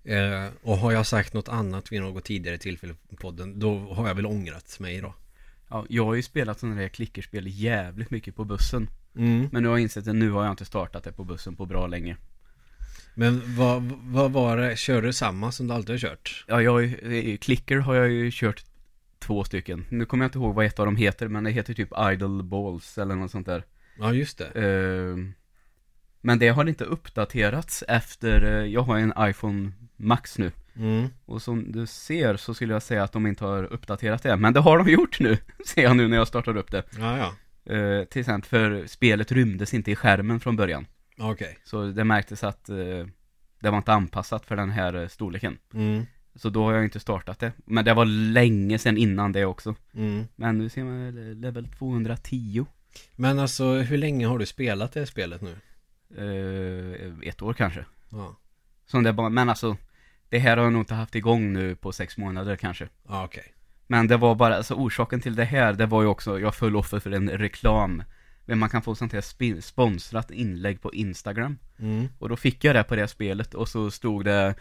[0.05, 4.09] eh, Och har jag sagt något annat vid något tidigare tillfälle på podden Då har
[4.09, 5.15] jag väl ångrat mig då
[5.71, 9.49] Ja, jag har ju spelat sådana där klickerspel jävligt mycket på bussen mm.
[9.53, 11.67] Men nu har jag insett att nu har jag inte startat det på bussen på
[11.67, 12.17] bra länge
[13.15, 16.45] Men vad, vad var det, kör du samma som du alltid har kört?
[16.49, 16.95] Ja, jag
[17.41, 18.65] klicker har jag ju kört
[19.27, 19.87] två stycken.
[19.89, 22.43] Nu kommer jag inte ihåg vad ett av dem heter Men det heter typ Idle
[22.43, 23.65] Balls eller något sånt där.
[23.99, 24.47] Ja just det.
[24.47, 25.35] Ehm,
[26.21, 30.51] Men det har inte uppdaterats efter, eh, jag har en iPhone Max nu.
[30.77, 31.09] Mm.
[31.25, 34.53] Och som du ser så skulle jag säga att de inte har uppdaterat det Men
[34.53, 36.83] det har de gjort nu, ser jag nu när jag startar upp det.
[36.99, 37.35] Ja ja,
[37.67, 40.87] Eh, Till exempel för spelet rymdes inte i skärmen från början.
[41.19, 41.59] Okej.
[41.65, 43.07] Så det märktes att eh,
[43.61, 45.59] det var inte anpassat för den här storleken.
[45.75, 46.07] Mm.
[46.37, 47.53] Så då har jag inte startat det.
[47.65, 49.75] Men det var länge sedan innan det också.
[49.95, 50.25] Mm.
[50.37, 52.67] Men nu ser man eh, level 210
[53.17, 55.57] Men alltså hur länge har du spelat det spelet nu?
[56.17, 57.85] eh, Ett år kanske.
[58.11, 58.37] Ja,
[58.87, 59.77] Som det bara, men alltså
[60.29, 62.89] Det här har jag nog inte haft igång nu på sex månader kanske.
[63.09, 63.45] Ja okej.
[63.87, 66.77] Men det var bara, alltså orsaken till det här Det var ju också, jag föll
[66.77, 68.03] offer för en reklam.
[68.47, 71.59] Men man kan få sånt här sponsrat inlägg på Instagram.
[71.79, 72.09] Mm.
[72.19, 74.55] Och då fick jag det på det spelet och så stod det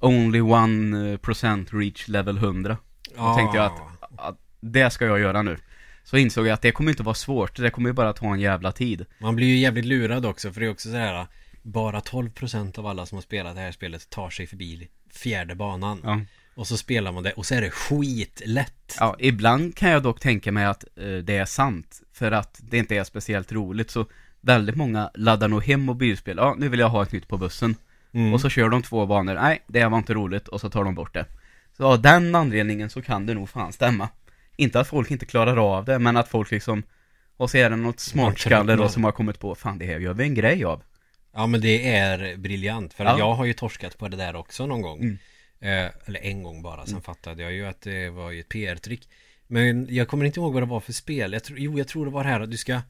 [0.00, 2.76] Only 1% reach level 100
[3.16, 3.80] Då tänkte jag att,
[4.16, 5.56] att det ska jag göra nu.
[6.04, 8.40] Så insåg jag att det kommer inte vara svårt, det kommer ju bara ta en
[8.40, 9.06] jävla tid.
[9.18, 11.26] Man blir ju jävligt lurad också för det är också så här
[11.62, 16.00] Bara 12% av alla som har spelat det här spelet tar sig förbi fjärde banan.
[16.04, 16.20] Ja,
[16.54, 18.96] Och så spelar man det och så är det skitlätt.
[18.98, 22.78] Ja ibland kan jag dock tänka mig att eh, det är sant För att det
[22.78, 23.90] inte är speciellt roligt.
[23.90, 24.06] Så
[24.42, 27.74] Väldigt många laddar nog hem mobilspel, ja nu vill jag ha ett nytt på bussen
[28.12, 28.34] mm.
[28.34, 30.94] Och så kör de två banor, nej det var inte roligt och så tar de
[30.94, 31.24] bort det
[31.76, 34.08] Så av den anledningen så kan det nog fan stämma.
[34.56, 36.82] Inte att folk inte klarar av det, men att folk liksom
[37.36, 40.14] Och så är det något smartskalle då som har kommit på Fan det här gör
[40.14, 40.82] vi en grej av.
[41.34, 43.18] Ja men det är briljant för Ja.
[43.18, 45.18] jag har ju torskat på det där också någon gång Mm.
[45.86, 49.08] eh, Eller en gång bara, sen fattade jag ju att det var ju ett PR-trick
[49.46, 52.04] Men jag kommer inte ihåg vad det var för spel jag tror, Jo jag tror
[52.04, 52.80] det var det här att du ska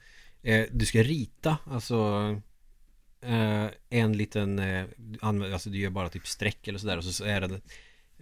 [0.43, 1.97] eh, Du ska rita, alltså
[3.91, 4.85] En liten eh,
[5.23, 7.61] Alltså du gör bara typ streck eller sådär och så, är det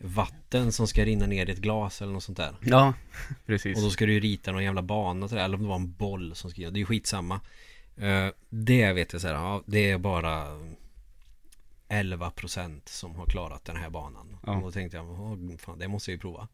[0.00, 2.94] Vatten som ska rinna ner i ett glas eller något sånt där Ja,
[3.46, 3.76] precis.
[3.76, 5.92] och då ska du ju rita någon jävla bana sådär, eller om det var en
[5.92, 7.40] boll som ska Det är ju skitsamma
[7.96, 10.46] Eh, Det vet jag såhär, ja det är bara
[11.88, 14.52] 11% som har klarat den här banan Ja.
[14.56, 16.48] Och då tänkte jag, "Åh, fan det måste jag ju prova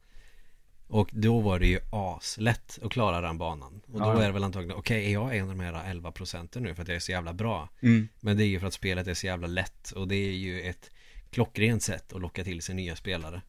[0.87, 4.33] Och då var det ju aslätt att klara den banan Och då Ja, är det
[4.33, 7.01] väl antagligen, okej är jag en av de här 11% nu för att jag är
[7.01, 8.09] så jävla bra Mm.
[8.21, 10.61] Men det är ju för att spelet är så jävla lätt och det är ju
[10.63, 10.91] ett
[11.31, 13.43] klockrent sätt att locka till sig nya spelare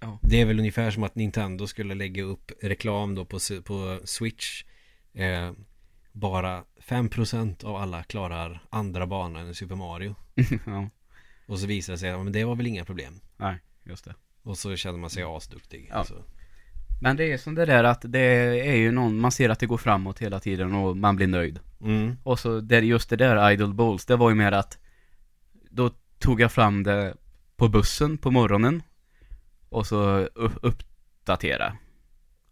[0.00, 0.18] Ja.
[0.22, 4.64] Det är väl ungefär som att Nintendo skulle lägga upp reklam då på, på Switch
[5.14, 5.52] eh,
[6.12, 10.14] Bara 5% av alla klarar andra banan än Super Mario
[10.66, 10.88] ja,
[11.46, 14.14] Och så visar det sig att men det var väl inga problem nej, just det.
[14.42, 16.04] Och så känner man sig asduktig Ja.
[16.04, 16.14] så.
[17.02, 18.20] Men det är som det där att det
[18.68, 21.60] är ju någon, man ser att det går framåt hela tiden och man blir nöjd.
[21.80, 22.16] mm.
[22.22, 24.78] Och så det, just det där Idle Bowls, det var ju mer att
[25.70, 27.14] Då tog jag fram det
[27.56, 28.82] på bussen på morgonen
[29.68, 30.28] Och så
[30.62, 31.76] uppdatera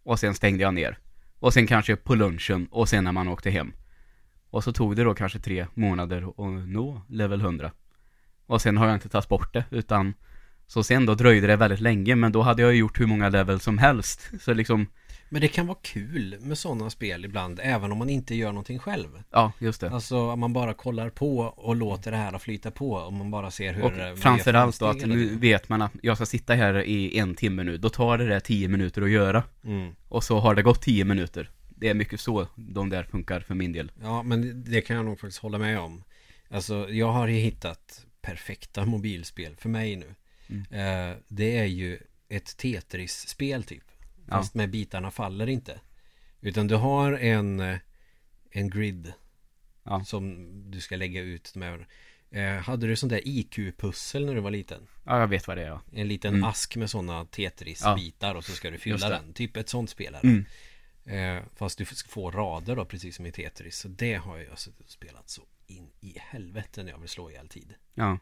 [0.03, 0.99] Och sen stängde jag ner
[1.39, 3.73] Och sen kanske på lunchen och sen när man åkte hem
[4.51, 7.73] Och så tog det då kanske tre månader att nå level 100
[8.47, 10.15] Och sen har jag inte tagit bort det utan
[10.71, 13.61] Så sen då dröjde det väldigt länge men då hade jag gjort hur många level
[13.61, 14.87] som helst Så liksom,
[15.29, 18.79] Men det kan vara kul med sådana spel ibland Även om man inte gör någonting
[18.79, 22.71] själv ja just det Alltså om man bara kollar på och låter det här flyta
[22.71, 26.17] på Och man bara ser hur Och framförallt då att nu vet man att jag
[26.17, 29.43] ska sitta här i en timme nu, då tar det där tio minuter att göra.
[29.65, 29.95] mm.
[30.09, 31.51] Och så har det gått tio minuter.
[31.69, 33.93] Det är mycket så de där funkar för min del.
[34.03, 36.05] Ja men det kan jag nog faktiskt hålla med om
[36.51, 40.15] Alltså jag har ju hittat perfekta mobilspel för mig nu
[40.51, 41.11] Mm.
[41.13, 41.99] eh, Det är ju
[42.29, 43.85] ett Tetris-spel typ
[44.27, 44.37] Ja.
[44.37, 45.81] Fast med bitarna faller inte
[46.41, 47.79] Utan du har en eh,
[48.51, 49.13] En grid
[49.85, 50.05] Ja.
[50.05, 51.87] Som du ska lägga ut de här
[52.31, 54.87] eh, Hade du sånt där IQ-pussel när du var liten?
[55.05, 55.83] Ja, jag vet vad det är ja.
[55.93, 56.45] En liten Mm.
[56.45, 60.21] ask med sådana Tetris-bitar och så ska du fylla den Typ ett sånt spel är
[60.23, 60.29] det.
[60.29, 60.45] Mm.
[61.39, 64.87] Eh, fast du får rader då precis som i Tetris Så det har jag suttit
[64.87, 68.19] och spelat så in i helvete när jag vill slå ihjäl tid Ja.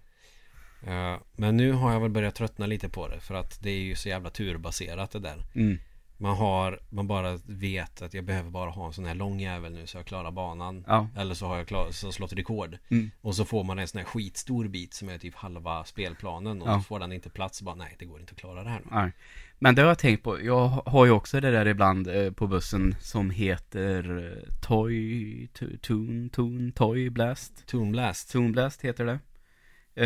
[0.82, 3.80] Eh, Men nu har jag väl börjat tröttna lite på det För att det är
[3.80, 5.78] ju så jävla turbaserat det där Mm.
[6.20, 9.72] Man har, man bara vet att jag behöver bara ha en sån här lång jävel
[9.72, 11.08] nu så jag klarar banan Ja.
[11.16, 13.10] Eller så har jag klar, så slått rekord Mm.
[13.20, 16.68] Och så får man en sån här skitstor bit som är typ halva spelplanen Och
[16.68, 16.74] Ja.
[16.74, 18.78] så får den inte plats och bara nej det går inte att klara det här
[18.80, 19.12] nu Nej.
[19.58, 22.46] Men det har jag tänkt på, jag har ju också det där ibland eh, på
[22.46, 27.66] bussen som heter eh, Toy, to, Toon, Toon, Toy Blast.
[27.66, 29.18] Toon Blast Toon Blast heter det.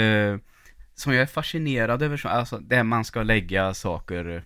[0.00, 0.38] Eh,
[0.94, 4.44] som jag är fascinerad över, så- alltså där man ska lägga saker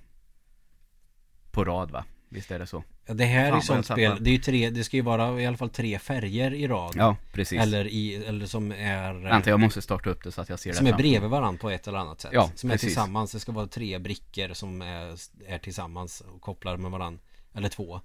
[1.50, 2.04] på rad va?
[2.28, 2.84] Visst är det så?
[3.06, 5.02] Ja, det här är Fan, ju sånt spel, det är ju tre, det ska ju
[5.02, 7.60] vara i alla fall tre färger i rad Ja, precis.
[7.60, 10.70] Eller i, eller som är Vänta, jag måste starta upp det så att jag ser
[10.70, 12.88] det Som är bredvid varandra på ett eller annat sätt Ja, Som är precis.
[12.88, 15.14] tillsammans, det ska vara tre brickor som är,
[15.46, 17.20] är tillsammans och kopplar med varandra
[17.54, 18.00] Eller två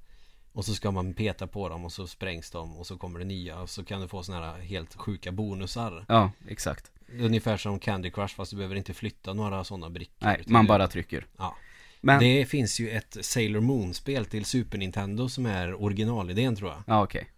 [0.54, 3.26] Och så ska man peta på dem och så sprängs de och så kommer det
[3.26, 6.92] nya och så kan du få såna här helt sjuka bonusar Ja, exakt.
[7.20, 10.88] Ungefär som Candy Crush fast du behöver inte flytta några sådana brickor Nej, man bara
[10.88, 11.26] trycker.
[11.38, 11.56] Ja
[12.02, 16.84] Men, Det finns ju ett Sailor Moon-spel till Super Nintendo som är originalidén tror jag
[16.88, 17.30] ja okej.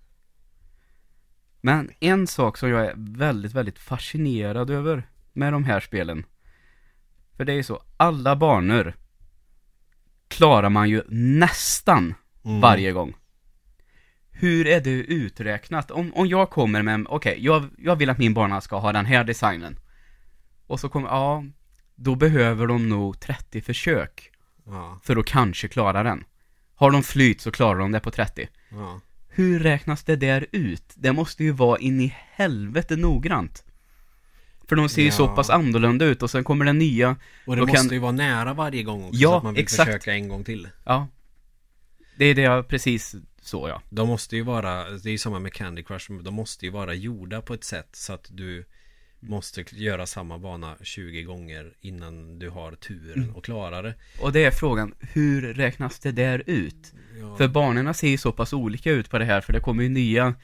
[1.61, 6.25] Men en sak som jag är väldigt, väldigt fascinerad över med de här spelen.
[7.37, 8.93] För det är ju så, alla banor
[10.27, 12.13] klarar man ju nästan
[12.45, 12.61] Mm.
[12.61, 13.15] varje gång.
[14.33, 15.91] Hur är det uträknat?
[15.91, 19.05] Om, om jag kommer med, okej, jag, jag vill att min bana ska ha den
[19.05, 19.79] här designen.
[20.67, 21.43] Och så kommer, ja,
[21.95, 24.29] då behöver de nog 30 försök
[24.65, 26.23] Ja, för att kanske klara den.
[26.75, 28.47] Har de flyt så klarar de det på 30.
[28.71, 30.83] ja Hur räknas det där ut?
[30.95, 33.63] Det måste ju vara in i helvete noggrant.
[34.69, 35.13] För de ser ju Ja.
[35.13, 37.15] så pass annorlunda ut och sen kommer det nya,
[37.47, 39.63] Och det måste kan- ju vara nära varje gång också Ja, så att man vill
[39.63, 39.85] exakt.
[39.91, 41.07] försöka en gång till ja.
[42.17, 43.81] Det är det jag precis så ja.
[43.89, 46.93] De måste ju vara, det är ju samma med Candy Crush De måste ju vara
[46.93, 48.65] gjorda på ett sätt så att du
[49.19, 54.45] Måste göra samma bana 20 gånger innan du har turen och klarar det Och det
[54.45, 56.93] är frågan, hur räknas det där ut?
[57.19, 57.35] ja.
[57.37, 59.89] För banorna ser ju så pass olika ut på det här, för det kommer ju
[59.89, 60.35] nya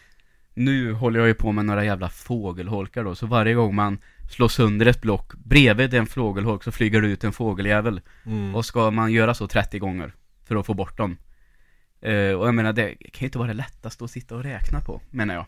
[0.54, 4.00] Nu håller jag ju på med några jävla fågelholkar då, så varje gång man
[4.30, 5.34] slå sönder ett block.
[5.34, 8.02] Bredvid en fågelholk så flyger det ut en fågeljävel.
[8.26, 8.56] Mm.
[8.56, 10.14] Och ska man göra så 30 gånger
[10.46, 11.18] för att få bort dem.
[12.02, 14.82] Eh, och jag menar, det kan ju inte vara det lättaste att sitta och räkna
[14.82, 15.46] på, menar jag.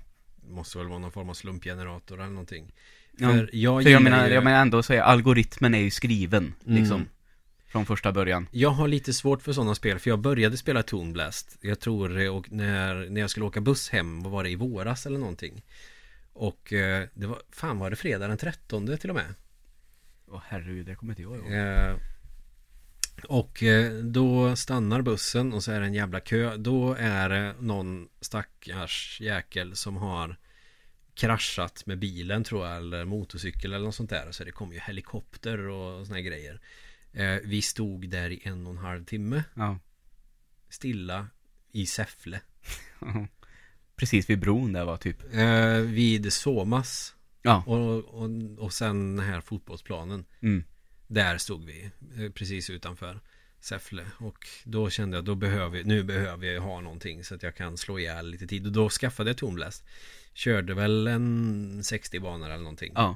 [0.48, 2.74] Måste väl vara någon form av slumpgenerator eller någonting.
[3.18, 5.92] Ja, För jag, För jag menar, ju- jag menar ändå så är algoritmen är ju
[5.92, 6.96] skriven, liksom.
[6.96, 7.08] Mm.
[7.68, 8.48] Från första början.
[8.52, 12.10] Jag har lite svårt för sådana spel för jag började spela Toon Blast Jag tror
[12.10, 15.20] det, och när, när jag skulle åka buss hem, vad var det i våras eller
[15.20, 15.64] någonting
[16.34, 19.34] Och eh, det var, fan var det fredag den 13 till och med
[20.28, 21.52] Åh herregud, det kommer inte jag ihåg.
[21.54, 21.94] eh,
[23.28, 27.56] Och eh, då stannar bussen och så är det en jävla kö Då är det
[27.60, 30.36] någon stackars jäkel som har
[31.14, 34.80] kraschat med bilen tror jag eller motorcykel eller något sånt där Så det kom ju
[34.80, 36.62] helikopter och såna här grejer
[37.14, 39.80] eh, Vi stod där i en och en halv timme Ja.
[40.70, 41.28] stilla
[41.72, 42.42] i Säffle.
[43.96, 45.34] Precis vid bron där var typ.
[45.34, 47.64] Eh, vid Somas Ja.
[47.68, 50.26] och, och, och sen den här fotbollsplanen.
[50.42, 50.64] Mm.
[51.12, 53.20] Där stod vi eh, precis utanför
[53.60, 54.06] Säffle.
[54.18, 57.78] Och då kände jag då behöver, nu behöver jag ha någonting så att jag kan
[57.78, 58.66] slå ihjäl lite tid.
[58.66, 59.84] Och då skaffade jag Toon Blast.
[60.34, 62.92] Körde väl en 60 banor eller någonting.
[62.96, 63.16] Ja.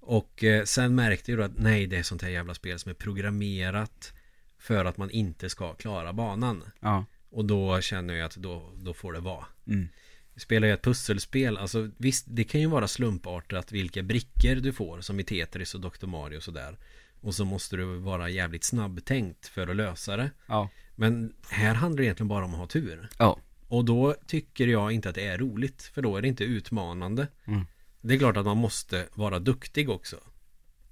[0.00, 2.90] Och eh, sen märkte jag då att nej det är sånt här jävla spel som
[2.90, 4.12] är programmerat
[4.58, 6.64] för att man inte ska klara banan.
[6.80, 7.04] Ja.
[7.30, 9.46] Och då känner jag att då, då får det vara.
[9.66, 9.88] Mm.
[10.36, 15.00] Spelar jag ett pusselspel, alltså visst det kan ju vara slumpartat vilka brickor du får
[15.00, 16.06] som i Tetris och Dr.
[16.06, 16.78] Mario och sådär.
[17.20, 20.30] Och så måste du vara jävligt snabbtänkt för att lösa det.
[20.46, 20.68] Ja.
[20.94, 23.08] Men här handlar det egentligen bara om att ha tur.
[23.18, 23.38] Ja.
[23.68, 27.28] Och då tycker jag inte att det är roligt, för då är det inte utmanande.
[27.44, 27.66] Mm.
[28.00, 30.16] Det är klart att man måste vara duktig också.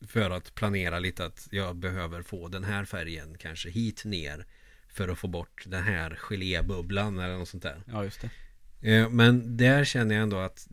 [0.01, 4.47] För att planera lite att jag behöver få den här färgen kanske hit ner.
[4.89, 7.83] För att få bort den här gelébubblan eller något sånt där.
[7.87, 8.31] Ja, just det.
[8.95, 10.69] Eh, Men där känner jag ändå att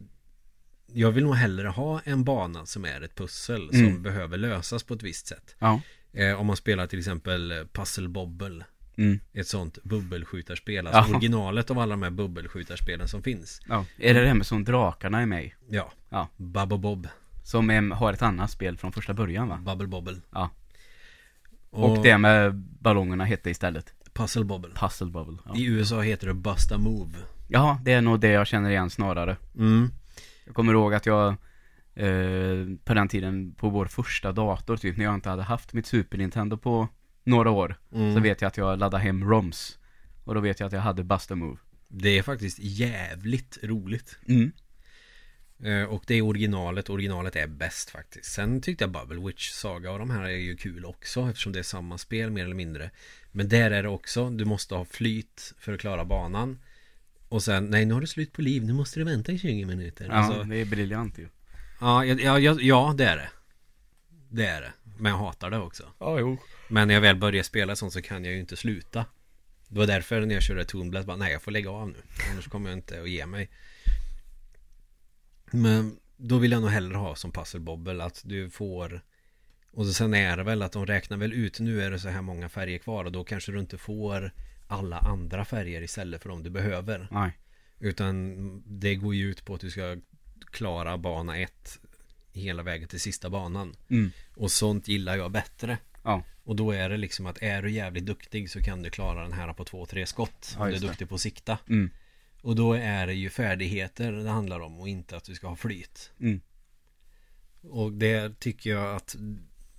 [0.96, 4.02] jag vill nog hellre ha en bana som är ett pussel som Mm.
[4.04, 5.56] behöver lösas på ett visst sätt.
[5.60, 5.82] Ja.
[6.14, 8.66] Eh, Om man spelar till exempel eh, Puzzle Bobble.
[8.98, 9.20] Mm.
[9.34, 10.88] Ett sånt bubbelskjutarspel.
[10.88, 11.18] Alltså Ja.
[11.18, 13.62] originalet av alla de här bubbelskjutarspelen som finns.
[13.68, 13.86] Ja.
[13.98, 15.54] Är det det här med som drakarna är med i?
[15.70, 15.92] Ja.
[16.10, 16.28] Ja.
[16.38, 17.08] Bubble Bob.
[17.44, 19.60] Som em, har ett annat spel från första början va?
[19.66, 20.18] Bubble Bobble.
[20.32, 20.50] Ja.
[21.70, 24.72] Och, det med ballongerna hette istället Puzzle Bobble.
[24.76, 25.38] Puzzle Bubble.
[25.46, 25.56] Ja.
[25.56, 27.12] I USA heter det Busta Move.
[27.48, 29.38] ja, det är nog det jag känner igen snarare.
[29.58, 29.92] Mm.
[30.46, 31.28] Jag kommer ihåg att jag
[31.96, 35.86] eh, på den tiden på vår första dator typ när jag inte hade haft mitt
[35.86, 36.88] Super Nintendo på
[37.24, 37.76] några år.
[37.94, 38.16] Mm.
[38.16, 39.80] Så vet jag att jag laddade hem ROMs.
[40.24, 41.58] Och då vet jag att jag hade Busta Move.
[41.88, 44.18] Det är faktiskt jävligt roligt.
[44.28, 44.52] Mm.
[45.64, 49.92] Eh, Och det är originalet, originalet är bäst faktiskt Sen tyckte jag Bubble Witch Saga
[49.92, 52.92] och de här är ju kul också Eftersom det är samma spel mer eller mindre
[53.32, 56.60] Men där är det också, du måste ha flyt för att klara banan
[57.30, 59.66] Och sen, nej nu har du slut på liv, nu måste du vänta i 20
[59.66, 60.06] minuter.
[60.06, 61.28] Ja, alltså, det är briljant ju.
[61.82, 63.30] ja, ja, ja, ja, det är det.
[64.30, 64.74] Det är det.
[64.98, 65.84] Men jag hatar det också.
[66.00, 66.38] Ja, jo.
[66.68, 69.06] Men när jag väl börjar spela sånt så kan jag ju inte sluta.
[69.68, 71.98] Det var därför när jag körde Toon Blast bara, nej jag får lägga av nu.
[72.32, 73.50] Annars kommer jag inte att ge mig.
[75.52, 79.02] Men då vill jag nog hellre ha som Puzzle Bobble att du får
[79.72, 82.22] Och sen är det väl att de räknar väl ut Nu är det så här
[82.22, 84.32] många färger kvar och då kanske du inte får
[84.68, 87.32] Alla andra färger istället för de du behöver Nej.
[87.80, 89.98] Utan det går ju ut på att du ska
[90.52, 91.80] Klara bana ett
[92.32, 94.12] Hela vägen till sista banan Mm.
[94.36, 96.24] Och sånt gillar jag bättre Ja.
[96.44, 99.34] och då är det liksom att är du jävligt duktig så kan du klara den
[99.34, 100.56] här på två, tre skott.
[100.58, 101.58] Ja, om du är duktig på att sikta.
[101.70, 101.90] Mm.
[102.42, 105.56] Och då är det ju färdigheter det handlar om och inte att du ska ha
[105.56, 106.12] flyt.
[106.20, 106.42] Mm.
[107.62, 109.16] Och det tycker jag att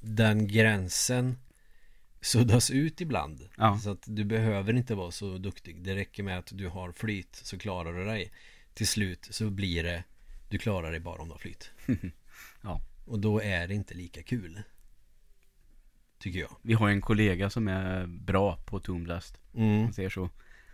[0.01, 1.37] den gränsen
[2.27, 3.49] suddas ut ibland.
[3.57, 3.79] Ja.
[3.79, 5.83] Så att du behöver inte vara så duktig.
[5.83, 8.33] Det räcker med att du har flyt så klarar du dig.
[8.75, 10.05] Till slut så blir det
[10.49, 11.71] du klarar dig bara om du har flyt.
[12.63, 12.81] Ja.
[13.05, 14.63] Och då är det inte lika kul.
[16.19, 16.57] Tycker jag.
[16.63, 19.41] Vi har en kollega som är bra på Toon Blast.
[19.55, 19.83] Mm.
[19.83, 20.31] man säger så.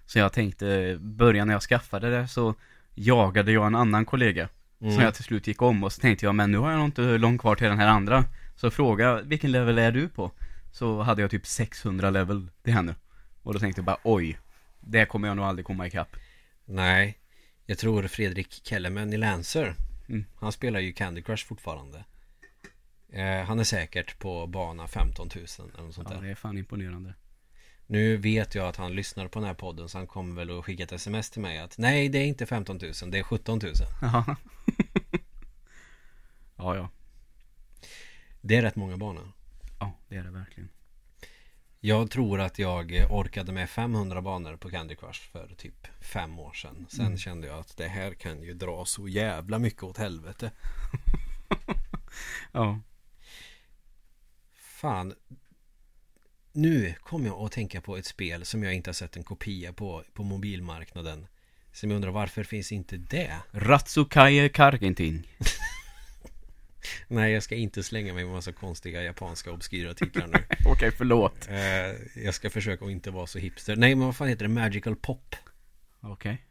[0.07, 2.55] Så jag tänkte, början när jag skaffade det så
[2.95, 4.49] jagade jag en annan kollega.
[4.81, 4.95] Mm.
[4.95, 6.89] Som jag till slut gick om och så tänkte jag, men nu har jag nog
[6.89, 8.25] inte långt kvar till den här andra.
[8.57, 10.33] Så fråga, vilken level är du på?
[10.73, 12.95] Så hade jag typ 600 level till henne.
[13.43, 14.39] Och då tänkte jag bara, oj.
[14.81, 16.17] Det kommer jag nog aldrig komma ikapp.
[16.65, 17.19] Nej,
[17.67, 19.77] jag tror Fredrik Kellerman i Lancer
[20.09, 20.25] Mm.
[20.37, 22.05] Han spelar ju Candy Crush fortfarande
[23.13, 26.35] eh, Han är säkert på bana 15 000 eller något sånt Ja, där det är
[26.35, 27.15] fan imponerande.
[27.87, 30.65] Nu vet jag att han lyssnar på den här podden så han kommer väl att
[30.65, 33.59] skicka ett sms till mig att Nej, det är inte 15 000, det är 17
[33.63, 34.37] 000 Ja.
[36.57, 36.89] ja, ja.
[38.41, 39.33] Det är rätt många banor
[39.83, 40.69] Ja, det är det verkligen.
[41.85, 46.53] Jag tror att jag orkade med 500 banor på Candy Crush för typ fem år
[46.53, 47.19] sedan Sen Mm.
[47.19, 50.51] kände jag att det här kan ju dra så jävla mycket åt helvete
[52.53, 52.81] Ja.
[54.55, 55.15] Fan.
[56.53, 59.73] Nu kommer jag att tänka på ett spel som jag inte har sett en kopia
[59.73, 61.27] på på mobilmarknaden.
[61.73, 63.37] Som jag undrar varför finns inte det?
[63.53, 65.27] Ratsukaje Kargentin.
[67.09, 70.45] Nej, jag ska inte slänga mig med massa konstiga japanska obskyra titlar nu.
[70.67, 71.49] Okej, förlåt.
[71.49, 73.77] Eh, jag ska försöka att inte vara så hipster.
[73.77, 74.55] Nej, men vad fan heter det?
[74.55, 75.37] Magical Pop.
[76.01, 76.47] Okej.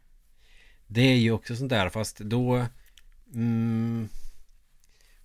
[0.86, 2.66] Det är ju också sånt där, fast då...
[3.34, 4.08] Mm,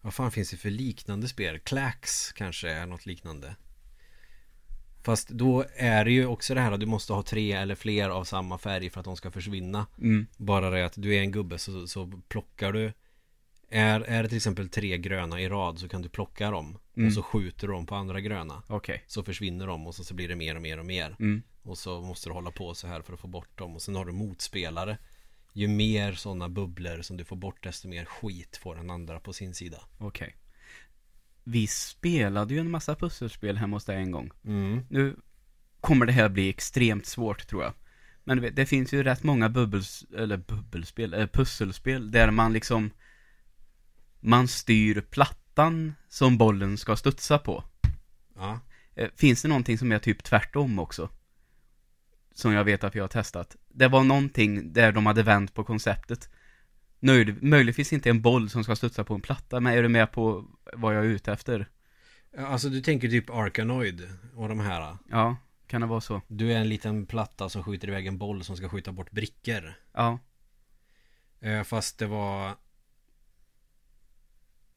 [0.01, 1.59] vad fan finns det för liknande spel?
[1.59, 3.55] Clax kanske är något liknande.
[5.03, 8.09] Fast då är det ju också det här att du måste ha tre eller fler
[8.09, 9.87] av samma färg för att de ska försvinna.
[9.97, 10.27] Mm.
[10.37, 12.93] Bara det att du är en gubbe så, så plockar du
[13.69, 17.07] är, är det till exempel tre gröna i rad så kan du plocka dem Mm.
[17.07, 19.03] Och så skjuter du dem på andra gröna Okej.
[19.07, 21.41] Så försvinner de och så, så blir det mer och mer och mer Mm.
[21.63, 23.95] Och så måste du hålla på så här för att få bort dem Och sen
[23.95, 24.97] har du motspelare
[25.53, 29.33] Ju mer sådana bubblor som du får bort desto mer skit får den andra på
[29.33, 30.35] sin sida Okej.
[31.43, 34.31] Vi spelade ju en massa pusselspel hemma hos dig en gång.
[34.45, 34.85] mm.
[34.89, 35.15] Nu
[35.81, 37.73] kommer det här bli extremt svårt tror jag.
[38.23, 42.91] Men vet, det finns ju rätt många bubbels, eller bubbelspel, äh, pusselspel där man liksom
[44.19, 47.63] Man styr plattan som bollen ska studsa på.
[48.35, 48.59] Ja
[48.95, 51.09] Eh, Finns det någonting som är typ tvärtom också?
[52.33, 53.55] Som jag vet att vi har testat.
[53.67, 56.29] Det var någonting där de hade vänt på konceptet.
[56.99, 60.11] Nöjd, möjligtvis inte en boll som ska studsa på en platta, men är du med
[60.11, 61.69] på vad jag är ute efter?
[62.37, 65.37] Alltså du tänker typ Arkanoid och de här Ja,
[65.67, 66.21] kan det vara så?
[66.27, 69.73] Du är en liten platta som skjuter iväg en boll som ska skjuta bort brickor
[69.93, 70.19] Ja,
[71.39, 72.55] Eh, Fast det var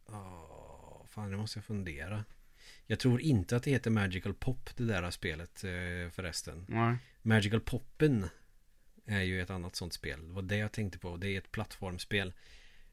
[0.07, 2.25] Åh, Fan, det måste jag fundera.
[2.87, 6.65] Jag tror inte att det heter Magical Pop det där spelet eh, förresten.
[6.69, 6.97] Nej.
[7.23, 8.27] Magical Poppen
[9.07, 10.29] är ju ett annat sånt spel.
[10.29, 11.17] Det var det jag tänkte på.
[11.17, 12.33] Det är ett plattformsspel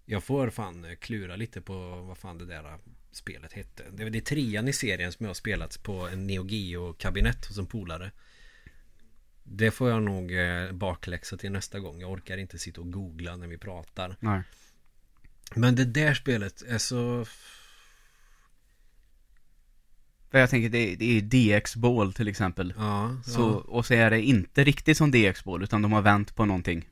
[0.05, 1.73] Jag får fan eh, klura lite på
[2.07, 2.77] vad fan det där eh,
[3.11, 3.83] spelet hette.
[3.91, 6.93] Det är det är trean i serien som jag har spelat på en Neo Geo
[6.93, 8.11] kabinett hos en polare.
[9.43, 10.31] Det får jag nog
[10.73, 12.01] bakläxa till nästa gång.
[12.01, 14.15] Jag orkar inte sitta och googla när vi pratar.
[14.19, 14.41] Nej.
[15.55, 17.25] Men det där spelet är så
[20.39, 21.21] jag tänker, det, det är
[21.59, 22.73] DX-bål till exempel.
[22.77, 23.71] Ja, Så, ja.
[23.71, 26.89] och så är det inte riktigt som DX-bål, utan de har vänt på någonting.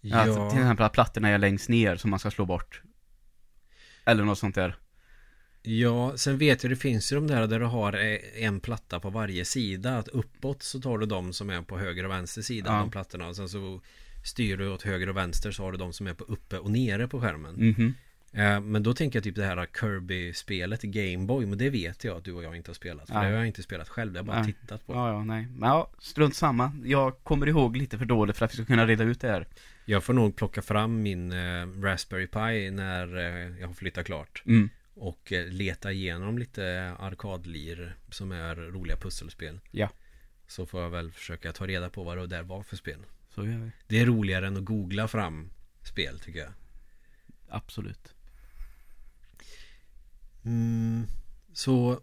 [0.00, 2.82] Ja, Alltså, till exempel att plattorna är längst ner som man ska slå bort.
[4.04, 4.76] Eller något sånt där.
[5.62, 9.00] ja, sen vet jag det finns ju de där där du har eh, en platta
[9.00, 9.98] på varje sida.
[9.98, 12.72] Att uppåt så tar du de som är på höger och vänster sida.
[12.72, 12.78] Ja.
[12.78, 13.28] De plattorna.
[13.28, 13.80] Och sen så
[14.24, 16.70] styr du åt höger och vänster så har du de som är på uppe och
[16.70, 17.54] nere på skärmen.
[17.54, 17.86] Mhm.
[17.86, 17.92] Eh,
[18.62, 21.46] Men då tänker jag typ det här Kirby-spelet i Gameboy.
[21.46, 23.06] Men det vet jag att du och jag inte har spelat.
[23.06, 23.24] För Nej.
[23.24, 24.12] det har jag inte spelat själv.
[24.12, 24.52] Det har jag bara Nej.
[24.52, 24.92] tittat på.
[24.92, 25.48] Ja, ja, nej.
[25.56, 26.72] Men ja, strunt samma.
[26.84, 29.46] Jag kommer ihåg lite för dåligt för att vi ska kunna reda ut det här.
[29.84, 34.42] Jag får nog plocka fram min eh, Raspberry Pi när eh, jag har flyttat klart.
[34.46, 34.68] Mm.
[34.94, 39.60] Och eh, leta igenom lite arkadlir som är roliga pusselspel.
[39.70, 39.88] Ja.
[40.46, 42.98] Så får jag väl försöka ta reda på vad det där var för spel.
[43.34, 43.70] Så gör vi.
[43.86, 45.50] Det är roligare än att googla fram
[45.82, 46.52] spel tycker jag.
[47.48, 48.15] Absolut.
[50.46, 51.06] Mm,
[51.52, 52.00] så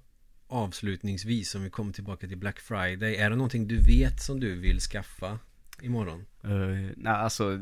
[0.47, 3.15] avslutningsvis om vi kommer tillbaka till Black Friday.
[3.15, 5.39] Är det någonting du vet som du vill skaffa
[5.81, 6.25] imorgon?
[6.45, 7.57] Uh, nej, alltså.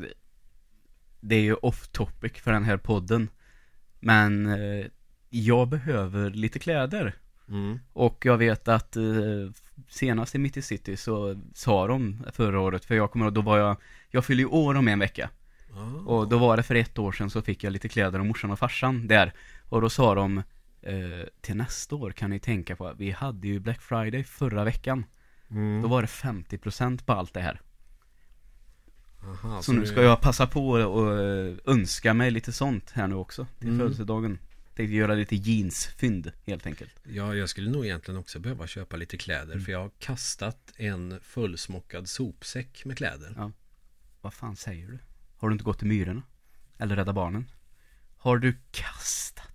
[1.20, 3.28] det- är ju off topic för den här podden.
[4.00, 4.86] Men eh,
[5.30, 7.14] jag behöver lite kläder.
[7.48, 7.78] Mm.
[7.92, 9.02] Och jag vet att eh,
[9.88, 13.58] senast i Mitt i City så sa de förra året, för jag kommer då var
[13.58, 13.76] jag,
[14.10, 15.30] jag fyller ju år om en vecka.
[15.74, 16.10] Ah.
[16.10, 18.50] Och då var det för ett år sedan så fick jag lite kläder av morsan
[18.50, 19.32] och farsan där.
[19.68, 20.42] Och då sa de,
[20.82, 25.04] eh, till nästa år kan ni tänka på, vi hade ju Black Friday förra veckan.
[25.50, 25.82] Mm.
[25.82, 27.60] Då var det 50% på allt det här.
[29.24, 33.14] Aha, Så nu ska jag passa på och eh, önska mig lite sånt här nu
[33.14, 33.78] också till Mm.
[33.80, 34.38] födelsedagen.
[34.74, 36.90] Tänkte göra lite jeansfynd helt enkelt.
[37.04, 39.52] Ja, jag skulle nog egentligen också behöva köpa lite kläder.
[39.52, 39.64] Mm.
[39.64, 43.34] För jag har kastat en fullsmockad sopsäck med kläder.
[43.36, 43.52] Ja.
[44.20, 44.98] Vad fan säger du?
[45.36, 46.22] Har du inte gått till Myrorna?
[46.78, 47.46] Eller Rädda Barnen?
[48.16, 49.51] Har du kastat?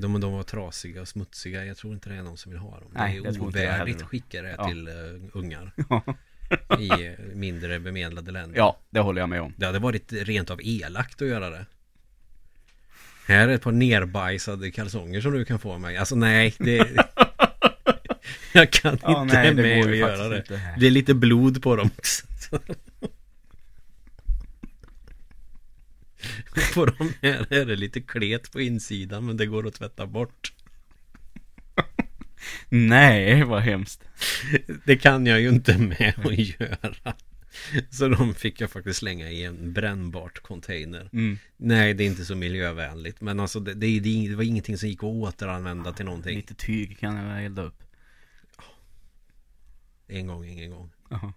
[0.00, 1.64] De, de var trasiga och smutsiga.
[1.64, 2.90] Jag tror inte det är någon som vill ha dem.
[2.94, 4.68] Nej, det är ovärdigt att skicka det Ja.
[4.68, 5.72] till uh, ungar
[6.78, 8.56] i eh, mindre bemedlade länder.
[8.58, 9.54] ja, det håller jag med om.
[9.56, 11.66] Det hade varit rent av elakt att göra det.
[13.26, 15.96] Här är ett par nerbajsade kalsonger som du kan få av mig.
[15.96, 16.76] Alltså nej, det...
[18.52, 20.36] jag kan Ja, inte nej, det med att göra det.
[20.36, 20.74] inte.
[20.78, 22.26] Det är lite blod på dem också.
[26.74, 30.52] på de här är det lite klet på insidan men det går att tvätta bort.
[32.68, 34.04] Nej, vad hemskt.
[34.84, 37.14] Det kan jag ju inte med att göra.
[37.90, 41.10] Så de fick jag faktiskt slänga i en brännbart container.
[41.12, 41.38] Mm.
[41.56, 43.20] Nej, det är inte så miljövänligt.
[43.20, 46.36] Men alltså det, det, det var ingenting som gick att återanvända till någonting.
[46.36, 47.82] Lite tyg kan jag elda upp.
[50.08, 50.90] En gång, ingen gång.
[51.10, 51.32] Jaha.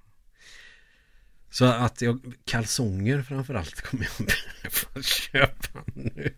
[1.53, 6.33] Så att jag, kalsonger framförallt kommer jag behöva köpa nu.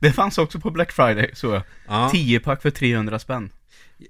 [0.00, 1.62] Det fanns också på Black Friday, så jag.
[1.88, 3.50] Ja, 10 pack för 300 spänn.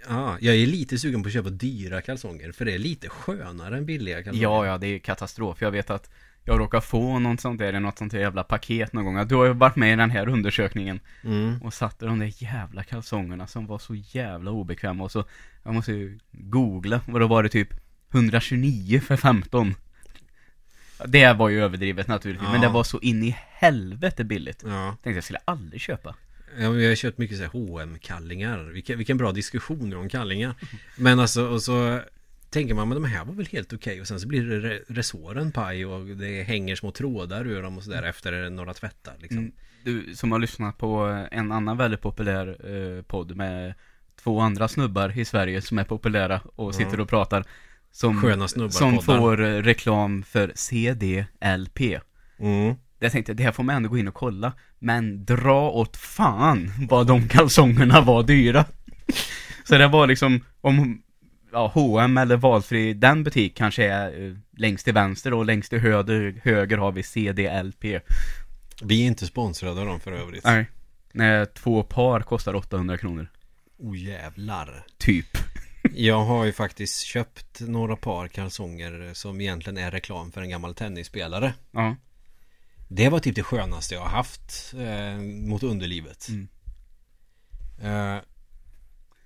[0.09, 2.53] ja, jag är lite sugen på att köpa dyra kalsonger.
[2.53, 4.43] För det är lite skönare än billiga kalsonger.
[4.43, 5.63] Ja, ja, det är katastrof.
[5.63, 6.11] Jag vet att
[6.45, 9.27] jag råkar få något sånt där, något sånt där jävla paket någon gång.
[9.29, 11.63] Du har ju varit med i den här undersökningen Mm.
[11.63, 15.25] och satte de där jävla kalsongerna som var så jävla obekväma och så,
[15.63, 17.69] jag måste ju googla och då var det typ
[18.13, 19.75] 129 för 15.
[21.07, 22.69] Det var ju överdrivet naturligtvis, men Ja.
[22.69, 24.63] det var så in i helvete billigt.
[24.67, 24.89] Ja.
[25.03, 26.15] Tänkte jag skulle aldrig köpa.
[26.59, 27.51] Ja, men jag har köpt mycket så här
[27.83, 30.55] hm kallingar vilken, vilken bra diskussion om kallingar
[30.97, 32.01] Men alltså, och så
[32.51, 34.83] Tänker man, men de här var väl helt okej Och sen så blir det re-
[34.89, 39.39] resåren paj Och det hänger små trådar ur dem och sådär Efter några tvättar liksom
[39.39, 39.53] Mm.
[39.85, 42.47] Du som har lyssnat på en annan väldigt populär
[42.99, 43.75] eh, podd med
[44.23, 47.45] två andra snubbar i Sverige som är populära och sitter och pratar.
[47.93, 49.19] Som, Sköna snubbar som poddar.
[49.19, 51.81] får eh, reklam för CDLP.
[52.39, 52.75] mm.
[52.99, 54.53] Jag tänkte, det här får man ändå gå in och kolla.
[54.79, 58.65] Men dra åt fan vad de kalsongerna var dyra.
[59.65, 61.03] Så det var liksom, om
[61.53, 65.79] ja, H&M eller valfri, den butik kanske är eh, längst till vänster och längst till
[65.79, 67.85] höger, höger har vi CDLP.
[68.83, 70.67] Vi är inte sponsrade av dem för övrigt Nej.
[71.13, 73.29] När två par kostar 800 kronor.
[73.79, 75.39] Oh jävlar Typ.
[75.95, 80.75] Jag har ju faktiskt köpt några par kalsonger Som egentligen är reklam för en gammal
[80.75, 81.97] tennisspelare Ja.
[82.89, 86.49] Det var typ det skönaste jag har haft eh, Mot underlivet Mm.
[87.83, 88.23] Eh,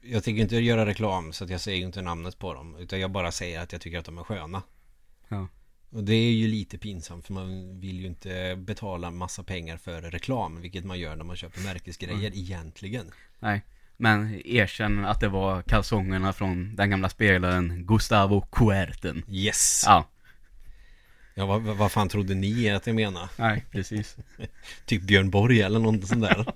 [0.03, 3.11] jag tänker inte göra reklam så att jag säger inte namnet på dem Utan jag
[3.11, 4.62] bara säger att jag tycker att de är sköna
[5.29, 5.49] Ja.
[5.91, 10.03] Och det är ju lite pinsamt för man vill ju inte betala massa pengar för
[10.03, 13.62] reklam Vilket man gör när man köper märkesgrejer egentligen Nej.
[13.97, 19.22] Men erkänn att det var kalsongerna från den gamla spelaren Gustavo Kuerten.
[19.28, 19.82] Yes!
[19.86, 20.09] Ja.
[21.38, 23.28] Ja, vad, vad fan trodde ni att jag menade?
[23.36, 24.16] Nej, precis.
[24.86, 26.47] Typ Björn Borg eller något sånt där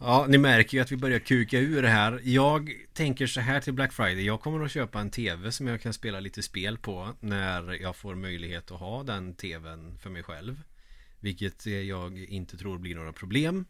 [0.00, 3.60] Ja, ni märker ju att vi börjar kuka ur det här Jag tänker så här
[3.60, 6.78] till Black Friday Jag kommer att köpa en TV som jag kan spela lite spel
[6.78, 10.62] på När jag får möjlighet att ha den TVn för mig själv
[11.20, 13.64] Vilket jag inte tror blir några problem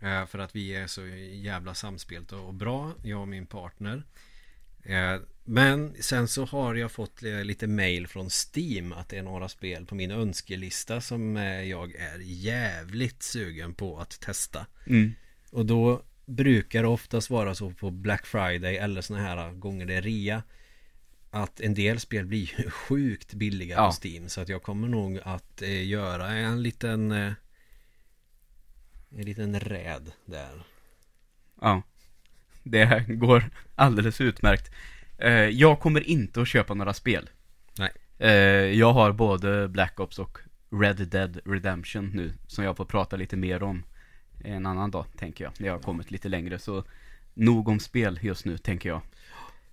[0.00, 4.02] För att vi är så jävla samspelta och bra Jag och min partner
[4.82, 9.22] Eh, Men sen så har jag fått eh, lite mail från Steam att det är
[9.22, 14.66] några spel på min önskelista som eh, jag är jävligt sugen på att testa.
[14.86, 15.14] Mm.
[15.50, 19.94] Och då brukar det oftast vara så på Black Friday eller såna här gånger det
[19.94, 20.42] är rea
[21.30, 23.86] att en del spel blir ju sjukt billiga Ja.
[23.86, 27.32] på Steam så att jag kommer nog att eh, göra en liten eh,
[29.16, 30.62] en liten räd där.
[31.60, 31.82] Ja.
[32.62, 34.70] Det går alldeles utmärkt.
[35.18, 37.30] Eh, jag kommer inte att köpa några spel.
[37.78, 37.90] Nej.
[38.18, 38.30] Eh,
[38.78, 40.38] jag har både Black Ops och
[40.70, 43.82] Red Dead Redemption nu, som jag får prata lite mer om
[44.44, 45.52] en annan dag, tänker jag.
[45.58, 46.84] När jag har kommit lite längre, så
[47.34, 49.00] nog om spel just nu, tänker jag.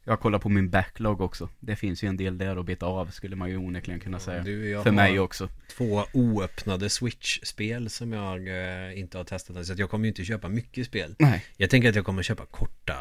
[0.07, 1.49] Jag kollar på min backlog också.
[1.59, 4.43] Det finns ju en del där att beta av, skulle man ju onekligen kunna säga.
[4.43, 5.49] Du, För mig också.
[5.77, 9.67] två oöppnade Switch-spel som jag eh, inte har testat.
[9.67, 11.15] Så jag kommer ju inte köpa mycket spel.
[11.19, 11.45] Nej.
[11.57, 12.95] Jag tänker att jag kommer köpa korta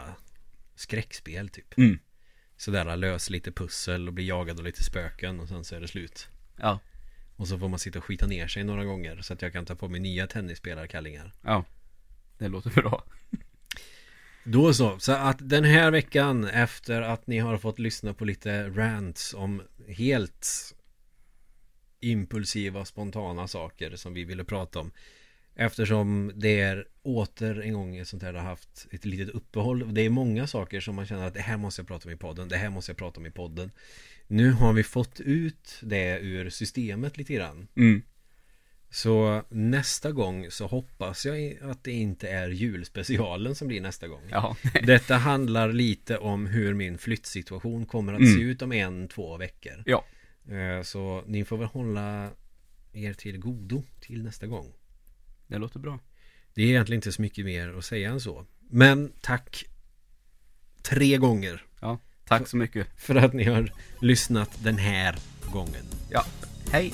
[0.74, 1.78] skräckspel typ.
[1.78, 1.98] Mm.
[2.56, 5.88] Sådär lös lite pussel och bli jagad av lite spöken och sen så är det
[5.88, 6.28] slut.
[6.56, 6.78] Ja.
[7.36, 9.66] Och så får man sitta och skita ner sig några gånger så att jag kan
[9.66, 11.32] ta på mig nya tennisspelarkallingar.
[11.42, 11.64] Ja.
[12.38, 13.04] Det låter bra.
[14.44, 18.68] Då så, så att den här veckan efter att ni har fått lyssna på lite
[18.68, 20.74] rants om helt
[22.00, 24.90] impulsiva, spontana saker som vi ville prata om.
[25.56, 29.94] Eftersom det är åter en gång ett sånt här har haft ett litet uppehåll.
[29.94, 32.16] Det är många saker som man känner att det här måste jag prata om i
[32.16, 32.48] podden.
[32.48, 33.70] Det här måste jag prata om i podden.
[34.26, 37.68] Nu har vi fått ut det ur systemet lite grann.
[37.76, 38.02] Mm.
[38.94, 44.22] Så nästa gång så hoppas jag att det inte är julspecialen som blir nästa gång.
[44.30, 44.56] Ja.
[44.82, 48.34] Detta handlar lite om hur min flyttsituation kommer att Mm.
[48.34, 49.82] se ut om en, två veckor.
[49.86, 50.04] Ja.
[50.54, 52.30] Eh, Så ni får väl hålla
[52.92, 54.72] er till godo till nästa gång.
[55.46, 55.98] Det låter bra.
[56.54, 58.46] Det är egentligen inte så mycket mer att säga än så.
[58.70, 59.64] Men tack
[60.82, 61.98] tre gånger Ja.
[62.24, 62.86] Tack så mycket.
[62.96, 65.16] för att ni har lyssnat den här
[65.52, 65.84] gången.
[66.10, 66.24] Ja.
[66.72, 66.92] Hej.